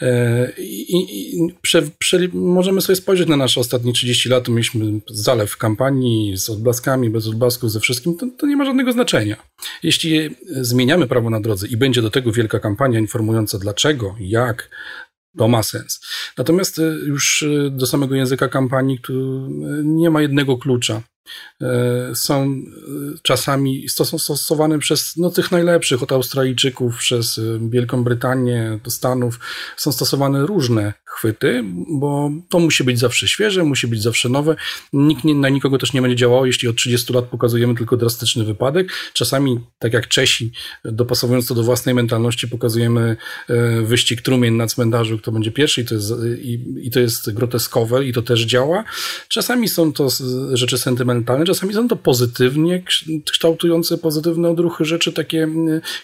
E, 0.02 0.52
I, 0.58 1.38
i 1.38 1.54
prze, 1.62 1.82
prze, 2.00 2.20
możemy 2.34 2.82
sobie 2.82 2.96
spojrzeć 2.96 3.28
na 3.28 3.38
nasze 3.38 3.60
ostatnie 3.60 3.94
30 3.94 4.30
lat, 4.30 4.48
mieliśmy 4.48 4.86
zalew 5.10 5.58
kampanii 5.58 6.38
z 6.38 6.50
odblaskami, 6.50 7.10
bez 7.10 7.28
odblasków, 7.28 7.72
ze 7.72 7.80
wszystkim. 7.80 8.18
To, 8.40 8.48
nie 8.48 8.58
ma 8.58 8.66
żadnego 8.66 8.92
znaczenia. 8.92 9.36
Jeśli 9.84 10.36
zmieniamy 10.48 11.08
prawo 11.08 11.30
na 11.30 11.40
drodze 11.40 11.68
i 11.68 11.78
będzie 11.78 12.02
do 12.02 12.10
tego 12.10 12.32
wielka 12.32 12.60
kampania 12.60 13.00
informująca 13.00 13.60
dlaczego, 13.60 14.16
jak, 14.20 14.70
to 15.38 15.48
ma 15.48 15.64
sens. 15.64 16.02
Natomiast 16.38 16.80
e, 16.80 16.82
już 16.84 17.44
e, 17.44 17.70
do 17.70 17.86
samego 17.86 18.16
języka 18.16 18.48
kampanii 18.48 19.00
tu 19.00 19.14
e, 19.14 19.84
nie 19.84 20.10
ma 20.10 20.22
jednego 20.22 20.58
klucza. 20.58 21.02
E, 21.62 22.16
są 22.16 22.44
e, 22.44 22.60
czasami 23.22 23.90
stosowane 23.90 24.80
przez 24.80 25.18
no, 25.18 25.30
tych 25.30 25.52
najlepszych, 25.52 26.04
od 26.04 26.12
Australijczyków, 26.12 26.98
przez 26.98 27.38
e, 27.38 27.42
Wielką 27.70 28.04
Brytanię 28.04 28.80
do 28.84 28.92
Stanów. 28.92 29.40
Są 29.78 29.92
stosowane 29.92 30.46
różne 30.46 30.94
chwyty, 31.06 31.64
bo 31.90 32.32
to 32.50 32.60
musi 32.60 32.84
być 32.84 33.00
zawsze 33.00 33.28
świeże, 33.28 33.64
musi 33.64 33.88
być 33.88 34.02
zawsze 34.02 34.30
nowe. 34.30 34.56
Nikt 34.94 35.24
nie, 35.24 35.36
na 35.36 35.50
nikogo 35.50 35.78
też 35.78 35.94
nie 35.94 36.02
będzie 36.02 36.16
działało, 36.16 36.46
jeśli 36.46 36.68
od 36.68 36.76
30 36.76 37.14
lat 37.14 37.26
pokazujemy 37.26 37.76
tylko 37.76 37.98
drastyczny 37.98 38.44
wypadek. 38.44 38.92
Czasami, 39.14 39.60
tak 39.80 39.94
jak 39.94 40.08
Czesi, 40.08 40.52
dopasowując 40.86 41.48
to 41.48 41.56
do 41.56 41.64
własnej 41.64 41.96
mentalności, 41.96 42.48
pokazujemy 42.48 43.18
wyścig 43.84 44.22
trumien 44.22 44.58
na 44.58 44.68
cmentarzu, 44.68 45.18
kto 45.18 45.32
będzie 45.32 45.52
pierwszy 45.52 45.82
i 45.82 45.86
to 45.86 45.96
jest, 45.96 46.14
i, 46.42 46.78
i 46.82 46.92
to 46.92 47.00
jest 47.00 47.34
groteskowe 47.34 48.06
i 48.06 48.14
to 48.14 48.22
też 48.22 48.42
działa. 48.42 48.84
Czasami 49.28 49.68
są 49.68 49.94
to 49.94 50.08
rzeczy 50.54 50.78
sentymentalne, 50.78 51.09
mentalne. 51.10 51.46
Czasami 51.46 51.74
są 51.74 51.88
to 51.88 51.96
pozytywnie 51.96 52.84
kształtujące 53.32 53.98
pozytywne 53.98 54.50
odruchy 54.50 54.86
rzeczy, 54.86 55.14
takie, 55.14 55.48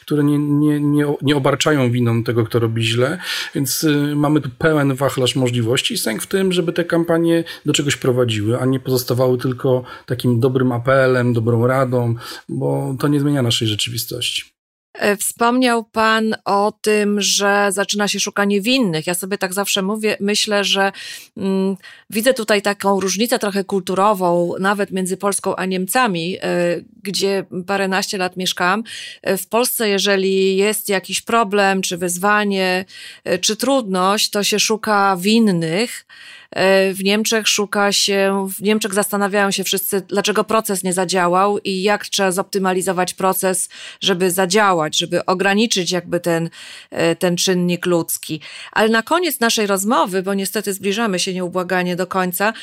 które 0.02 0.24
nie, 0.24 0.38
nie, 0.38 0.80
nie, 0.80 1.06
nie 1.22 1.36
obarczają 1.36 1.92
winą 1.92 2.24
tego, 2.24 2.44
kto 2.44 2.60
robi 2.60 2.84
źle. 2.84 3.18
Więc 3.56 3.84
y, 3.84 4.16
mamy 4.16 4.42
tu 4.42 4.50
pełen 4.58 4.96
wachlarz 4.96 5.36
możliwości 5.36 5.94
i 5.94 5.98
sęk 5.98 6.22
w 6.22 6.28
tym, 6.28 6.52
żeby 6.52 6.74
te 6.74 6.84
kampanie 6.84 7.44
do 7.66 7.74
czegoś 7.74 7.96
prowadziły, 7.96 8.60
a 8.60 8.66
nie 8.66 8.80
pozostawały 8.80 9.38
tylko 9.38 9.84
takim 10.06 10.40
dobrym 10.40 10.72
apelem, 10.72 11.34
dobrą 11.34 11.68
radą, 11.68 12.16
bo 12.50 12.96
to 13.00 13.08
nie 13.08 13.20
zmienia 13.20 13.42
naszej 13.42 13.68
rzeczywistości. 13.68 14.55
E, 15.00 15.18
wspomniał 15.18 15.84
Pan 15.84 16.36
o 16.46 16.74
tym, 16.82 17.22
że 17.22 17.68
zaczyna 17.72 18.08
się 18.08 18.20
szukanie 18.20 18.62
winnych. 18.62 19.08
Ja 19.08 19.14
sobie 19.14 19.38
tak 19.38 19.54
zawsze 19.54 19.82
mówię, 19.82 20.18
myślę, 20.20 20.64
że 20.64 20.92
mm, 21.38 21.78
widzę 22.10 22.34
tutaj 22.34 22.62
taką 22.62 23.00
różnicę 23.00 23.40
trochę 23.40 23.64
kulturową, 23.64 24.54
nawet 24.60 24.92
między 24.92 25.18
Polską 25.18 25.56
a 25.56 25.66
Niemcami, 25.66 26.38
y, 26.38 26.86
gdzie 27.04 27.46
paręnaście 27.68 28.18
lat 28.18 28.38
mieszkam. 28.38 28.84
E, 29.22 29.38
w 29.38 29.48
Polsce, 29.48 29.90
jeżeli 29.90 30.58
jest 30.58 30.90
jakiś 30.90 31.22
problem, 31.22 31.82
czy 31.82 31.98
wyzwanie, 31.98 32.86
y, 33.30 33.40
czy 33.40 33.56
trudność, 33.56 34.30
to 34.30 34.44
się 34.44 34.60
szuka 34.60 35.18
winnych. 35.20 36.06
E, 36.52 36.94
w 36.94 37.04
Niemczech 37.04 37.48
szuka 37.48 37.92
się, 37.92 38.48
w 38.58 38.62
Niemczech 38.62 38.94
zastanawiają 38.94 39.52
się 39.52 39.64
wszyscy, 39.64 40.02
dlaczego 40.02 40.44
proces 40.44 40.84
nie 40.84 40.94
zadziałał 40.94 41.60
i 41.60 41.82
jak 41.82 42.06
trzeba 42.06 42.32
zoptymalizować 42.32 43.14
proces, 43.14 43.70
żeby 44.02 44.32
zadziałać, 44.32 44.98
żeby 44.98 45.26
ograniczyć 45.26 45.92
jakby 45.92 46.20
ten, 46.20 46.50
e, 46.92 47.16
ten 47.16 47.38
czynnik 47.38 47.86
ludzki. 47.86 48.42
Ale 48.72 48.90
na 48.90 49.04
koniec 49.04 49.40
naszej 49.40 49.68
rozmowy, 49.68 50.24
bo 50.24 50.34
niestety 50.34 50.74
zbliżamy 50.74 51.20
się 51.20 51.34
nieubłaganie 51.34 51.96
do 51.96 52.08
końca, 52.08 52.54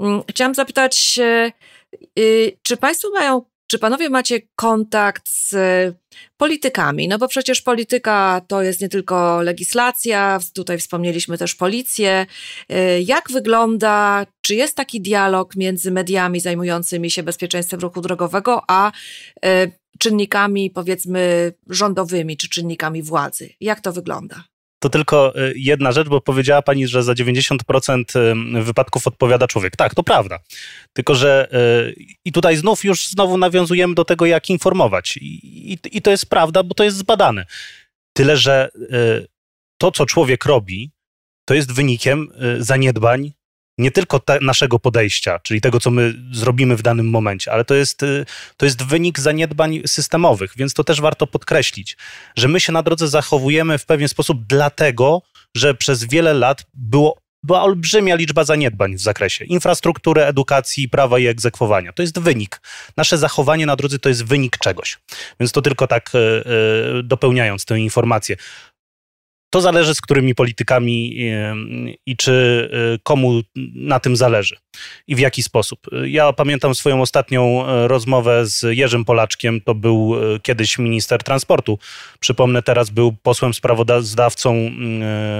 mm, 0.00 0.22
chciałam 0.30 0.54
zapytać, 0.54 1.18
y, 2.18 2.56
czy 2.62 2.76
Państwo 2.76 3.10
mają 3.10 3.42
czy 3.72 3.78
panowie 3.78 4.10
macie 4.10 4.40
kontakt 4.56 5.28
z 5.28 5.54
politykami? 6.36 7.08
No 7.08 7.18
bo 7.18 7.28
przecież 7.28 7.62
polityka 7.62 8.40
to 8.48 8.62
jest 8.62 8.80
nie 8.80 8.88
tylko 8.88 9.42
legislacja, 9.42 10.38
tutaj 10.54 10.78
wspomnieliśmy 10.78 11.38
też 11.38 11.54
policję. 11.54 12.26
Y, 12.72 13.02
jak 13.02 13.30
wygląda, 13.30 14.26
czy 14.40 14.54
jest 14.54 14.76
taki 14.76 15.00
dialog 15.00 15.56
między 15.56 15.90
mediami 15.90 16.40
zajmującymi 16.40 17.10
się 17.10 17.22
bezpieczeństwem 17.22 17.80
ruchu 17.80 18.00
drogowego, 18.00 18.62
a 18.68 18.92
y, 19.46 19.72
czynnikami 19.98 20.70
powiedzmy 20.70 21.52
rządowymi 21.68 22.36
czy 22.36 22.48
czynnikami 22.48 23.02
władzy? 23.02 23.50
Jak 23.60 23.80
to 23.80 23.92
wygląda? 23.92 24.51
To 24.82 24.88
tylko 24.90 25.36
y, 25.36 25.52
jedna 25.56 25.92
rzecz, 25.92 26.08
bo 26.08 26.20
powiedziała 26.20 26.62
pani, 26.62 26.88
że 26.88 27.02
za 27.02 27.12
90% 27.12 28.62
wypadków 28.62 29.06
odpowiada 29.06 29.46
człowiek. 29.46 29.76
Tak, 29.76 29.94
to 29.94 30.02
prawda. 30.02 30.38
Tylko, 30.92 31.14
że 31.14 31.48
i 32.24 32.32
tutaj 32.32 32.56
znów 32.56 32.84
już 32.84 33.08
znowu 33.08 33.38
nawiązujemy 33.38 33.94
do 33.94 34.04
tego, 34.04 34.26
jak 34.26 34.50
informować. 34.50 35.16
I, 35.16 35.78
i 35.92 36.02
to 36.02 36.10
jest 36.10 36.26
prawda, 36.26 36.62
bo 36.62 36.74
to 36.74 36.84
jest 36.84 36.96
zbadane. 36.96 37.46
Tyle, 38.12 38.36
że 38.36 38.70
to, 39.78 39.90
co 39.90 40.06
człowiek 40.06 40.44
robi, 40.44 40.90
to 41.44 41.54
jest 41.54 41.72
wynikiem 41.72 42.28
zaniedbań 42.58 43.32
nie 43.78 43.90
tylko 43.90 44.18
te, 44.18 44.38
naszego 44.40 44.78
podejścia, 44.78 45.38
czyli 45.38 45.60
tego, 45.60 45.80
co 45.80 45.90
my 45.90 46.14
zrobimy 46.32 46.76
w 46.76 46.82
danym 46.82 47.10
momencie, 47.10 47.52
ale 47.52 47.64
to 47.64 47.74
jest, 47.74 48.02
y, 48.02 48.26
to 48.56 48.66
jest 48.66 48.82
wynik 48.82 49.20
zaniedbań 49.20 49.82
systemowych, 49.86 50.52
więc 50.56 50.74
to 50.74 50.84
też 50.84 51.00
warto 51.00 51.26
podkreślić, 51.26 51.96
że 52.36 52.48
my 52.48 52.60
się 52.60 52.72
na 52.72 52.82
drodze 52.82 53.08
zachowujemy 53.08 53.78
w 53.78 53.86
pewien 53.86 54.08
sposób 54.08 54.46
dlatego, 54.46 55.22
że 55.56 55.74
przez 55.74 56.04
wiele 56.04 56.34
lat 56.34 56.64
było 56.74 57.22
była 57.42 57.62
olbrzymia 57.62 58.14
liczba 58.14 58.44
zaniedbań 58.44 58.96
w 58.96 59.00
zakresie 59.00 59.44
infrastruktury, 59.44 60.22
edukacji, 60.22 60.88
prawa 60.88 61.18
i 61.18 61.26
egzekwowania. 61.26 61.92
To 61.92 62.02
jest 62.02 62.18
wynik. 62.18 62.60
Nasze 62.96 63.18
zachowanie 63.18 63.66
na 63.66 63.76
drodze 63.76 63.98
to 63.98 64.08
jest 64.08 64.24
wynik 64.24 64.58
czegoś. 64.58 64.98
Więc 65.40 65.52
to 65.52 65.62
tylko 65.62 65.86
tak 65.86 66.10
yy, 66.14 67.02
dopełniając 67.02 67.64
tę 67.64 67.78
informację. 67.78 68.36
To 69.52 69.60
zależy 69.60 69.94
z 69.94 70.00
którymi 70.00 70.34
politykami 70.34 71.16
i 72.06 72.16
czy 72.16 72.32
y, 72.94 72.98
komu 73.02 73.40
na 73.74 74.00
tym 74.00 74.16
zależy 74.16 74.56
i 75.06 75.14
w 75.14 75.18
jaki 75.18 75.42
sposób. 75.42 75.80
Ja 76.04 76.32
pamiętam 76.32 76.74
swoją 76.74 77.02
ostatnią 77.02 77.66
e, 77.66 77.88
rozmowę 77.88 78.46
z 78.46 78.62
Jerzym 78.70 79.04
Polaczkiem, 79.04 79.60
to 79.60 79.74
był 79.74 80.14
e, 80.34 80.40
kiedyś 80.40 80.78
minister 80.78 81.22
transportu. 81.22 81.78
Przypomnę, 82.20 82.62
teraz 82.62 82.90
był 82.90 83.12
posłem 83.22 83.54
sprawozdawcą 83.54 84.54
e, 84.54 84.70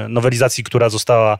nowelizacji, 0.08 0.64
która 0.64 0.88
została 0.88 1.38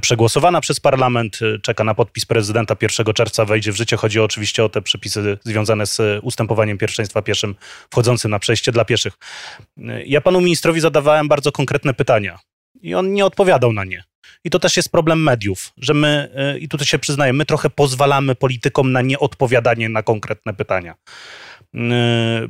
przegłosowana 0.00 0.60
przez 0.60 0.80
parlament. 0.80 1.38
Czeka 1.62 1.84
na 1.84 1.94
podpis 1.94 2.26
prezydenta 2.26 2.76
1 2.82 3.14
czerwca, 3.14 3.44
wejdzie 3.44 3.72
w 3.72 3.76
życie. 3.76 3.96
Chodzi 3.96 4.20
oczywiście 4.20 4.64
o 4.64 4.68
te 4.68 4.82
przepisy 4.82 5.38
związane 5.44 5.86
z 5.86 6.00
ustępowaniem 6.22 6.78
pierwszeństwa 6.78 7.22
pieszym 7.22 7.54
wchodzącym 7.90 8.30
na 8.30 8.38
przejście 8.38 8.72
dla 8.72 8.84
pieszych. 8.84 9.12
Ja 10.06 10.20
panu 10.20 10.40
ministrowi 10.40 10.80
zadawałem 10.80 11.28
bardzo 11.28 11.52
konkretne 11.52 11.94
pytania 11.94 12.01
i 12.82 12.94
on 12.94 13.12
nie 13.12 13.26
odpowiadał 13.26 13.72
na 13.72 13.84
nie. 13.84 14.04
I 14.44 14.50
to 14.50 14.58
też 14.58 14.76
jest 14.76 14.92
problem 14.92 15.22
mediów, 15.22 15.72
że 15.76 15.94
my, 15.94 16.30
y, 16.56 16.58
i 16.58 16.68
tutaj 16.68 16.86
się 16.86 16.98
przyznaję, 16.98 17.32
my 17.32 17.46
trochę 17.46 17.70
pozwalamy 17.70 18.34
politykom 18.34 18.92
na 18.92 19.02
nieodpowiadanie 19.02 19.88
na 19.88 20.02
konkretne 20.02 20.54
pytania. 20.54 20.94
Y, 21.74 21.78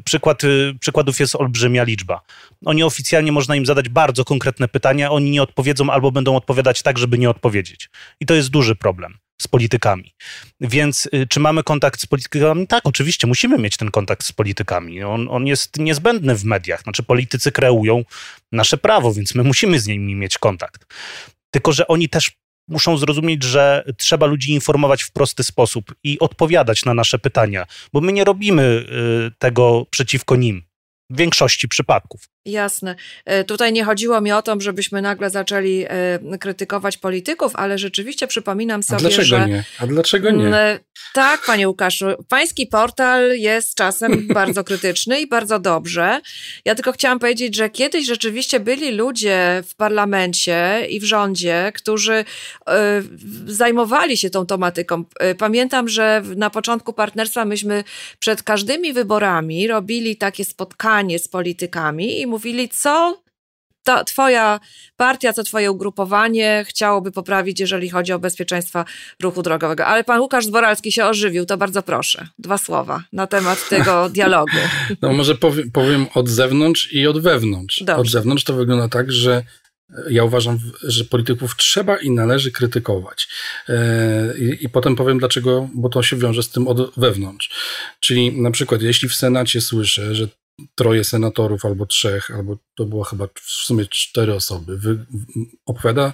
przykład, 0.04 0.44
y, 0.44 0.74
przykładów 0.80 1.20
jest 1.20 1.36
olbrzymia 1.36 1.82
liczba. 1.82 2.20
Oni 2.64 2.82
oficjalnie 2.82 3.32
można 3.32 3.56
im 3.56 3.66
zadać 3.66 3.88
bardzo 3.88 4.24
konkretne 4.24 4.68
pytania, 4.68 5.10
oni 5.10 5.30
nie 5.30 5.42
odpowiedzą 5.42 5.90
albo 5.90 6.12
będą 6.12 6.36
odpowiadać 6.36 6.82
tak, 6.82 6.98
żeby 6.98 7.18
nie 7.18 7.30
odpowiedzieć. 7.30 7.90
I 8.20 8.26
to 8.26 8.34
jest 8.34 8.50
duży 8.50 8.76
problem 8.76 9.18
z 9.42 9.48
politykami. 9.48 10.14
Więc 10.60 11.08
czy 11.28 11.40
mamy 11.40 11.62
kontakt 11.62 12.00
z 12.00 12.06
politykami? 12.06 12.66
Tak, 12.66 12.86
oczywiście 12.86 13.26
musimy 13.26 13.58
mieć 13.58 13.76
ten 13.76 13.90
kontakt 13.90 14.26
z 14.26 14.32
politykami. 14.32 15.02
On, 15.02 15.28
on 15.30 15.46
jest 15.46 15.78
niezbędny 15.78 16.34
w 16.34 16.44
mediach. 16.44 16.82
Znaczy, 16.82 17.02
politycy 17.02 17.52
kreują 17.52 18.04
nasze 18.52 18.76
prawo, 18.76 19.14
więc 19.14 19.34
my 19.34 19.42
musimy 19.42 19.80
z 19.80 19.86
nimi 19.86 20.14
mieć 20.14 20.38
kontakt. 20.38 20.86
Tylko, 21.50 21.72
że 21.72 21.86
oni 21.86 22.08
też 22.08 22.30
muszą 22.68 22.96
zrozumieć, 22.96 23.42
że 23.42 23.84
trzeba 23.98 24.26
ludzi 24.26 24.52
informować 24.52 25.02
w 25.02 25.12
prosty 25.12 25.44
sposób 25.44 25.94
i 26.04 26.18
odpowiadać 26.18 26.84
na 26.84 26.94
nasze 26.94 27.18
pytania, 27.18 27.66
bo 27.92 28.00
my 28.00 28.12
nie 28.12 28.24
robimy 28.24 28.62
y, 28.62 29.30
tego 29.38 29.86
przeciwko 29.90 30.36
nim 30.36 30.62
w 31.10 31.16
większości 31.16 31.68
przypadków. 31.68 32.24
Jasne. 32.44 32.96
E, 33.24 33.44
tutaj 33.44 33.72
nie 33.72 33.84
chodziło 33.84 34.20
mi 34.20 34.32
o 34.32 34.42
to, 34.42 34.60
żebyśmy 34.60 35.02
nagle 35.02 35.30
zaczęli 35.30 35.84
e, 35.88 36.38
krytykować 36.38 36.96
polityków, 36.96 37.56
ale 37.56 37.78
rzeczywiście 37.78 38.26
przypominam 38.26 38.82
sobie, 38.82 38.96
A 38.96 39.00
dlaczego 39.00 39.24
że... 39.24 39.46
nie? 39.46 39.64
A 39.78 39.86
dlaczego 39.86 40.30
nie? 40.30 40.78
Tak, 41.12 41.42
panie 41.46 41.68
Łukaszu. 41.68 42.06
Pański 42.28 42.66
portal 42.66 43.38
jest 43.38 43.74
czasem 43.74 44.26
bardzo 44.34 44.64
krytyczny 44.64 45.20
i 45.20 45.26
bardzo 45.26 45.58
dobrze. 45.58 46.20
Ja 46.64 46.74
tylko 46.74 46.92
chciałam 46.92 47.18
powiedzieć, 47.18 47.56
że 47.56 47.70
kiedyś 47.70 48.06
rzeczywiście 48.06 48.60
byli 48.60 48.92
ludzie 48.92 49.62
w 49.68 49.74
parlamencie 49.74 50.86
i 50.90 51.00
w 51.00 51.04
rządzie, 51.04 51.72
którzy 51.74 52.12
e, 52.14 52.24
zajmowali 53.46 54.16
się 54.16 54.30
tą 54.30 54.46
tematyką. 54.46 55.04
Pamiętam, 55.38 55.88
że 55.88 56.22
na 56.36 56.50
początku 56.50 56.92
partnerstwa 56.92 57.44
myśmy 57.44 57.84
przed 58.18 58.42
każdymi 58.42 58.92
wyborami 58.92 59.66
robili 59.66 60.16
takie 60.16 60.44
spotkanie 60.44 61.18
z 61.18 61.28
politykami 61.28 62.20
i 62.20 62.26
mówili, 62.32 62.68
co 62.68 63.22
ta 63.84 64.04
twoja 64.04 64.60
partia, 64.96 65.32
co 65.32 65.42
twoje 65.42 65.70
ugrupowanie 65.70 66.64
chciałoby 66.68 67.12
poprawić, 67.12 67.60
jeżeli 67.60 67.90
chodzi 67.90 68.12
o 68.12 68.18
bezpieczeństwo 68.18 68.84
ruchu 69.22 69.42
drogowego. 69.42 69.86
Ale 69.86 70.04
pan 70.04 70.20
Łukasz 70.20 70.46
Zboralski 70.46 70.92
się 70.92 71.04
ożywił, 71.04 71.46
to 71.46 71.56
bardzo 71.56 71.82
proszę. 71.82 72.26
Dwa 72.38 72.58
słowa 72.58 73.04
na 73.12 73.26
temat 73.26 73.68
tego 73.68 74.08
dialogu. 74.14 74.56
No 75.02 75.12
może 75.12 75.34
powiem, 75.34 75.70
powiem 75.70 76.06
od 76.14 76.28
zewnątrz 76.28 76.92
i 76.92 77.06
od 77.06 77.22
wewnątrz. 77.22 77.82
Dobrze. 77.82 78.00
Od 78.00 78.08
zewnątrz 78.08 78.44
to 78.44 78.54
wygląda 78.54 78.88
tak, 78.88 79.12
że 79.12 79.42
ja 80.10 80.24
uważam, 80.24 80.58
że 80.82 81.04
polityków 81.04 81.56
trzeba 81.56 81.96
i 81.96 82.10
należy 82.10 82.52
krytykować. 82.52 83.28
E, 83.68 84.38
I, 84.38 84.64
I, 84.64 84.68
potem 84.68 84.96
powiem 84.96 85.18
dlaczego, 85.18 85.68
bo 85.74 85.88
to 85.88 86.02
się 86.02 86.16
wiąże 86.16 86.42
z 86.42 86.50
tym 86.50 86.68
od 86.68 86.94
wewnątrz. 86.96 87.50
Czyli 88.00 88.42
na 88.42 88.50
przykład, 88.50 88.82
jeśli 88.82 89.08
w 89.08 89.14
Senacie 89.14 89.60
słyszę, 89.60 90.14
że 90.14 90.28
troje 90.74 91.04
senatorów 91.04 91.64
albo 91.64 91.86
trzech, 91.86 92.30
albo 92.30 92.58
to 92.74 92.84
było 92.84 93.04
chyba 93.04 93.26
w 93.26 93.50
sumie 93.50 93.86
cztery 93.86 94.34
osoby, 94.34 94.78
wy, 94.78 95.06
opowiada 95.66 96.12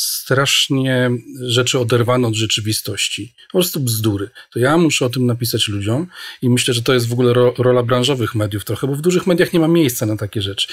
strasznie 0.00 1.10
rzeczy 1.40 1.78
oderwane 1.78 2.28
od 2.28 2.34
rzeczywistości. 2.34 3.34
Po 3.52 3.58
prostu 3.58 3.80
bzdury. 3.80 4.30
To 4.52 4.58
ja 4.58 4.76
muszę 4.76 5.06
o 5.06 5.10
tym 5.10 5.26
napisać 5.26 5.68
ludziom 5.68 6.06
i 6.42 6.50
myślę, 6.50 6.74
że 6.74 6.82
to 6.82 6.94
jest 6.94 7.08
w 7.08 7.12
ogóle 7.12 7.32
ro, 7.32 7.54
rola 7.58 7.82
branżowych 7.82 8.34
mediów 8.34 8.64
trochę, 8.64 8.86
bo 8.86 8.94
w 8.94 9.00
dużych 9.00 9.26
mediach 9.26 9.52
nie 9.52 9.60
ma 9.60 9.68
miejsca 9.68 10.06
na 10.06 10.16
takie 10.16 10.42
rzeczy. 10.42 10.68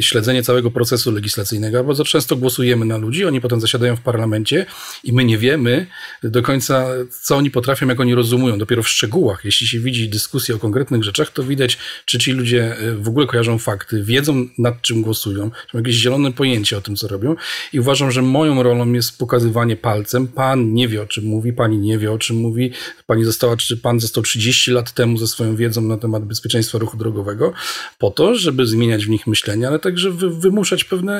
Śledzenie 0.00 0.42
całego 0.42 0.70
procesu 0.70 1.12
legislacyjnego, 1.12 1.84
bardzo 1.84 2.04
często 2.04 2.36
głosujemy 2.36 2.84
na 2.84 2.96
ludzi, 2.96 3.24
oni 3.24 3.40
potem 3.40 3.60
zasiadają 3.60 3.96
w 3.96 4.00
parlamencie 4.00 4.66
i 5.04 5.12
my 5.12 5.24
nie 5.24 5.38
wiemy 5.38 5.86
do 6.22 6.42
końca, 6.42 6.86
co 7.22 7.36
oni 7.36 7.50
potrafią, 7.50 7.88
jak 7.88 8.00
oni 8.00 8.14
rozumują. 8.14 8.58
Dopiero 8.58 8.82
w 8.82 8.88
szczegółach, 8.88 9.44
jeśli 9.44 9.66
się 9.66 9.80
widzi 9.80 10.08
dyskusję 10.08 10.54
o 10.54 10.58
konkretnych 10.58 11.04
rzeczach, 11.04 11.30
to 11.30 11.42
widać, 11.42 11.78
czy 12.04 12.18
ci 12.18 12.32
ludzie 12.32 12.78
e, 12.78 12.94
w 12.94 13.08
ogóle 13.08 13.26
kojarzą 13.26 13.58
fakty, 13.58 14.02
wiedzą 14.02 14.48
nad 14.58 14.82
czym 14.82 15.02
głosują, 15.02 15.50
mają 15.74 15.84
jakieś 15.84 15.96
zielone 15.96 16.32
pojęcie 16.32 16.78
o 16.78 16.80
tym, 16.80 16.96
co 16.96 17.08
robią 17.08 17.36
i 17.72 17.80
uważam, 17.80 18.10
że 18.10 18.22
moją 18.22 18.62
rolą 18.64 18.92
jest 18.92 19.18
pokazywanie 19.18 19.76
palcem. 19.76 20.28
Pan 20.28 20.74
nie 20.74 20.88
wie, 20.88 21.02
o 21.02 21.06
czym 21.06 21.24
mówi, 21.24 21.52
pani 21.52 21.78
nie 21.78 21.98
wie, 21.98 22.12
o 22.12 22.18
czym 22.18 22.36
mówi. 22.36 22.70
Pani 23.06 23.24
została, 23.24 23.56
czy 23.56 23.76
pan 23.76 24.00
został 24.00 24.22
30 24.22 24.70
lat 24.70 24.92
temu 24.92 25.18
ze 25.18 25.26
swoją 25.26 25.56
wiedzą 25.56 25.80
na 25.80 25.96
temat 25.96 26.24
bezpieczeństwa 26.24 26.78
ruchu 26.78 26.96
drogowego, 26.96 27.52
po 27.98 28.10
to, 28.10 28.34
żeby 28.34 28.66
zmieniać 28.66 29.06
w 29.06 29.08
nich 29.08 29.26
myślenie, 29.26 29.68
ale 29.68 29.78
także 29.78 30.10
wymuszać 30.12 30.84
pewne, 30.84 31.14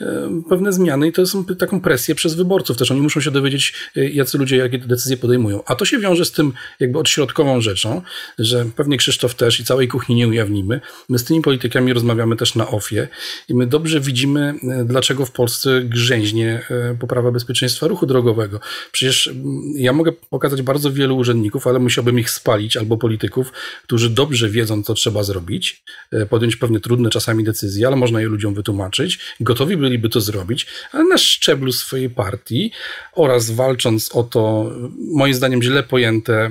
e, 0.00 0.42
pewne 0.48 0.72
zmiany 0.72 1.08
i 1.08 1.12
to 1.12 1.26
są 1.26 1.44
taką 1.44 1.80
presję 1.80 2.14
przez 2.14 2.34
wyborców 2.34 2.76
też. 2.76 2.90
Oni 2.90 3.00
muszą 3.00 3.20
się 3.20 3.30
dowiedzieć, 3.30 3.74
e, 3.96 4.08
jacy 4.10 4.38
ludzie 4.38 4.56
jakie 4.56 4.78
decyzje 4.78 5.16
podejmują. 5.16 5.62
A 5.66 5.74
to 5.74 5.84
się 5.84 5.98
wiąże 5.98 6.24
z 6.24 6.32
tym 6.32 6.52
jakby 6.80 6.98
odśrodkową 6.98 7.60
rzeczą, 7.60 8.02
że 8.38 8.66
pewnie 8.76 8.96
Krzysztof 8.96 9.34
też 9.34 9.60
i 9.60 9.64
całej 9.64 9.88
kuchni 9.88 10.14
nie 10.14 10.28
ujawnimy. 10.28 10.80
My 11.08 11.18
z 11.18 11.24
tymi 11.24 11.42
politykami 11.42 11.92
rozmawiamy 11.92 12.36
też 12.36 12.54
na 12.54 12.68
ofie 12.68 13.08
i 13.48 13.54
my 13.54 13.66
dobrze 13.66 14.00
widzimy, 14.00 14.54
e, 14.62 14.84
dlaczego 14.84 15.26
w 15.26 15.30
Polsce 15.30 15.82
grzęźnie 15.84 16.47
E, 16.48 16.96
poprawa 17.00 17.30
bezpieczeństwa 17.32 17.86
ruchu 17.86 18.06
drogowego. 18.06 18.60
Przecież 18.92 19.30
ja 19.74 19.92
mogę 19.92 20.12
pokazać 20.12 20.62
bardzo 20.62 20.92
wielu 20.92 21.16
urzędników, 21.16 21.66
ale 21.66 21.78
musiałbym 21.78 22.18
ich 22.18 22.30
spalić, 22.30 22.76
albo 22.76 22.96
polityków, 22.96 23.52
którzy 23.82 24.10
dobrze 24.10 24.48
wiedzą, 24.48 24.82
co 24.82 24.94
trzeba 24.94 25.22
zrobić, 25.22 25.82
e, 26.12 26.26
podjąć 26.26 26.56
pewne 26.56 26.80
trudne 26.80 27.10
czasami 27.10 27.44
decyzje, 27.44 27.86
ale 27.86 27.96
można 27.96 28.20
je 28.20 28.26
ludziom 28.26 28.54
wytłumaczyć, 28.54 29.18
gotowi 29.40 29.76
byliby 29.76 30.08
to 30.08 30.20
zrobić, 30.20 30.66
ale 30.92 31.04
na 31.04 31.18
szczeblu 31.18 31.72
swojej 31.72 32.10
partii 32.10 32.72
oraz 33.12 33.50
walcząc 33.50 34.14
o 34.14 34.22
to, 34.22 34.72
moim 35.12 35.34
zdaniem 35.34 35.62
źle 35.62 35.82
pojęte 35.82 36.50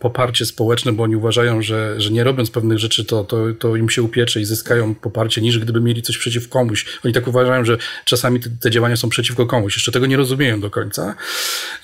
poparcie 0.00 0.46
społeczne, 0.46 0.92
bo 0.92 1.02
oni 1.02 1.16
uważają, 1.16 1.62
że, 1.62 2.00
że 2.00 2.10
nie 2.10 2.24
robiąc 2.24 2.50
pewnych 2.50 2.78
rzeczy, 2.78 3.04
to, 3.04 3.24
to, 3.24 3.44
to 3.58 3.76
im 3.76 3.90
się 3.90 4.02
upiecze 4.02 4.40
i 4.40 4.44
zyskają 4.44 4.94
poparcie, 4.94 5.40
niż 5.40 5.58
gdyby 5.58 5.80
mieli 5.80 6.02
coś 6.02 6.18
przeciw 6.18 6.48
komuś. 6.48 6.86
Oni 7.04 7.14
tak 7.14 7.28
uważają, 7.28 7.64
że 7.64 7.78
czasami 8.04 8.40
te, 8.40 8.50
te 8.60 8.70
działania 8.70 8.96
są 8.96 9.08
przeciw 9.08 9.37
przeciwko 9.38 9.46
komuś, 9.46 9.76
jeszcze 9.76 9.92
tego 9.92 10.06
nie 10.06 10.16
rozumieją 10.16 10.60
do 10.60 10.70
końca, 10.70 11.14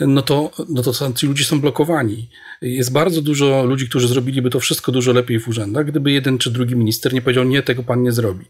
no 0.00 0.22
to, 0.22 0.50
no 0.68 0.82
to 0.82 1.12
ci 1.12 1.26
ludzie 1.26 1.44
są 1.44 1.60
blokowani. 1.60 2.28
Jest 2.62 2.92
bardzo 2.92 3.22
dużo 3.22 3.64
ludzi, 3.64 3.88
którzy 3.88 4.08
zrobiliby 4.08 4.50
to 4.50 4.60
wszystko 4.60 4.92
dużo 4.92 5.12
lepiej 5.12 5.40
w 5.40 5.48
urzędach, 5.48 5.86
gdyby 5.86 6.12
jeden 6.12 6.38
czy 6.38 6.50
drugi 6.50 6.76
minister 6.76 7.12
nie 7.12 7.22
powiedział, 7.22 7.44
nie, 7.44 7.62
tego 7.62 7.82
pan 7.82 8.02
nie 8.02 8.12
zrobi. 8.12 8.44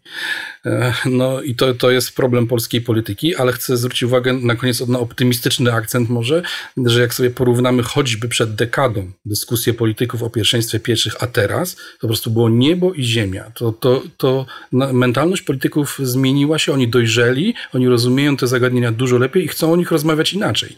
E, 0.66 0.94
no 1.06 1.42
i 1.42 1.54
to, 1.54 1.74
to 1.74 1.90
jest 1.90 2.16
problem 2.16 2.46
polskiej 2.46 2.80
polityki, 2.80 3.36
ale 3.36 3.52
chcę 3.52 3.76
zwrócić 3.76 4.02
uwagę 4.02 4.32
na 4.32 4.54
koniec 4.54 4.86
na 4.86 4.98
optymistyczny 4.98 5.72
akcent 5.72 6.08
może, 6.08 6.42
że 6.86 7.00
jak 7.00 7.14
sobie 7.14 7.30
porównamy 7.30 7.82
choćby 7.82 8.28
przed 8.28 8.54
dekadą 8.54 9.10
dyskusję 9.26 9.74
polityków 9.74 10.22
o 10.22 10.30
pierwszeństwie 10.30 10.80
pieszych, 10.80 11.14
a 11.20 11.26
teraz, 11.26 11.74
to 11.74 12.00
po 12.00 12.06
prostu 12.06 12.30
było 12.30 12.48
niebo 12.48 12.92
i 12.92 13.02
ziemia. 13.02 13.50
To, 13.54 13.72
to, 13.72 14.02
to 14.16 14.46
mentalność 14.72 15.42
polityków 15.42 15.98
zmieniła 16.02 16.58
się, 16.58 16.72
oni 16.72 16.88
dojrzeli, 16.88 17.54
oni 17.72 17.88
rozumieją 17.88 18.36
te 18.36 18.46
zagadnienia 18.46 18.92
dużo 18.94 19.18
lepiej 19.18 19.44
i 19.44 19.48
chcą 19.48 19.72
o 19.72 19.76
nich 19.76 19.90
rozmawiać 19.90 20.32
inaczej. 20.32 20.76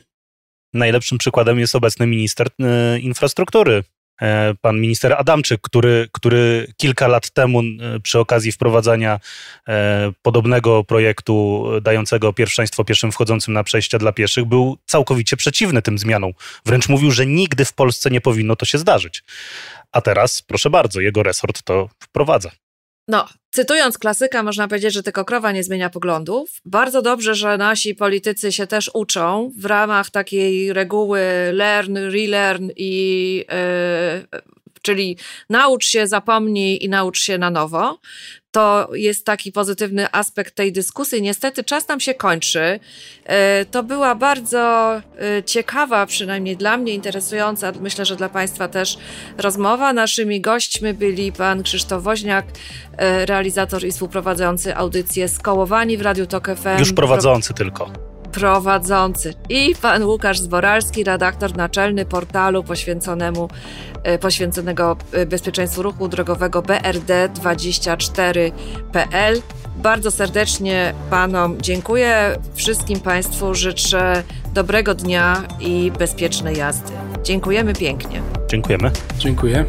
Najlepszym 0.74 1.18
przykładem 1.18 1.58
jest 1.58 1.74
obecny 1.74 2.06
minister 2.06 2.48
e, 2.60 2.98
infrastruktury, 2.98 3.84
e, 4.20 4.54
pan 4.60 4.80
minister 4.80 5.12
Adamczyk, 5.12 5.60
który, 5.60 6.08
który 6.12 6.72
kilka 6.76 7.08
lat 7.08 7.30
temu 7.30 7.60
e, 7.60 8.00
przy 8.00 8.18
okazji 8.18 8.52
wprowadzania 8.52 9.20
podobnego 10.22 10.84
projektu 10.84 11.64
dającego 11.82 12.32
pierwszeństwo 12.32 12.84
pieszym 12.84 13.12
wchodzącym 13.12 13.54
na 13.54 13.64
przejścia 13.64 13.98
dla 13.98 14.12
pieszych 14.12 14.44
był 14.44 14.78
całkowicie 14.86 15.36
przeciwny 15.36 15.82
tym 15.82 15.98
zmianom. 15.98 16.32
Wręcz 16.66 16.88
mówił, 16.88 17.10
że 17.10 17.26
nigdy 17.26 17.64
w 17.64 17.72
Polsce 17.72 18.10
nie 18.10 18.20
powinno 18.20 18.56
to 18.56 18.66
się 18.66 18.78
zdarzyć. 18.78 19.24
A 19.92 20.00
teraz, 20.00 20.42
proszę 20.42 20.70
bardzo, 20.70 21.00
jego 21.00 21.22
resort 21.22 21.62
to 21.62 21.88
wprowadza. 22.00 22.50
No, 23.08 23.28
cytując 23.50 23.98
klasyka, 23.98 24.42
można 24.42 24.68
powiedzieć, 24.68 24.94
że 24.94 25.02
tylko 25.02 25.24
krowa 25.24 25.52
nie 25.52 25.64
zmienia 25.64 25.90
poglądów. 25.90 26.60
Bardzo 26.64 27.02
dobrze, 27.02 27.34
że 27.34 27.58
nasi 27.58 27.94
politycy 27.94 28.52
się 28.52 28.66
też 28.66 28.90
uczą 28.94 29.52
w 29.58 29.64
ramach 29.64 30.10
takiej 30.10 30.72
reguły 30.72 31.20
learn, 31.52 31.96
relearn 31.96 32.70
i 32.76 33.44
yy, 34.32 34.40
czyli 34.86 35.16
naucz 35.50 35.86
się, 35.86 36.06
zapomnij 36.06 36.84
i 36.84 36.88
naucz 36.88 37.20
się 37.20 37.38
na 37.38 37.50
nowo 37.50 37.98
to 38.56 38.88
jest 38.92 39.24
taki 39.24 39.52
pozytywny 39.52 40.12
aspekt 40.12 40.54
tej 40.54 40.72
dyskusji. 40.72 41.22
Niestety 41.22 41.64
czas 41.64 41.88
nam 41.88 42.00
się 42.00 42.14
kończy. 42.14 42.80
E, 43.24 43.64
to 43.64 43.82
była 43.82 44.14
bardzo 44.14 44.94
e, 44.96 45.02
ciekawa, 45.44 46.06
przynajmniej 46.06 46.56
dla 46.56 46.76
mnie 46.76 46.94
interesująca, 46.94 47.72
myślę, 47.80 48.04
że 48.04 48.16
dla 48.16 48.28
Państwa 48.28 48.68
też 48.68 48.98
rozmowa. 49.38 49.92
Naszymi 49.92 50.40
gośćmi 50.40 50.94
byli 50.94 51.32
pan 51.32 51.62
Krzysztof 51.62 52.02
Woźniak, 52.02 52.46
e, 52.96 53.26
realizator 53.26 53.84
i 53.84 53.92
współprowadzący 53.92 54.76
audycję 54.76 55.28
Skołowani 55.28 55.96
w 55.96 56.02
Radiu 56.02 56.26
Tok 56.26 56.46
FM. 56.56 56.78
Już 56.78 56.92
prowadzący 56.92 57.54
tylko 57.54 57.90
prowadzący 58.36 59.34
i 59.48 59.74
pan 59.82 60.04
Łukasz 60.04 60.38
Zboralski, 60.38 61.04
redaktor 61.04 61.56
naczelny 61.56 62.04
portalu 62.04 62.64
poświęconemu, 62.64 63.48
e, 64.02 64.18
poświęconego 64.18 64.96
e, 65.12 65.26
bezpieczeństwu 65.26 65.82
ruchu 65.82 66.08
drogowego 66.08 66.62
brd24.pl. 66.62 69.42
Bardzo 69.76 70.10
serdecznie 70.10 70.94
panom 71.10 71.60
dziękuję. 71.60 72.36
Wszystkim 72.54 73.00
państwu 73.00 73.54
życzę 73.54 74.22
dobrego 74.54 74.94
dnia 74.94 75.42
i 75.60 75.92
bezpiecznej 75.98 76.56
jazdy. 76.56 76.92
Dziękujemy 77.22 77.74
pięknie. 77.74 78.22
Dziękujemy. 78.48 78.90
Dziękuję. 79.18 79.64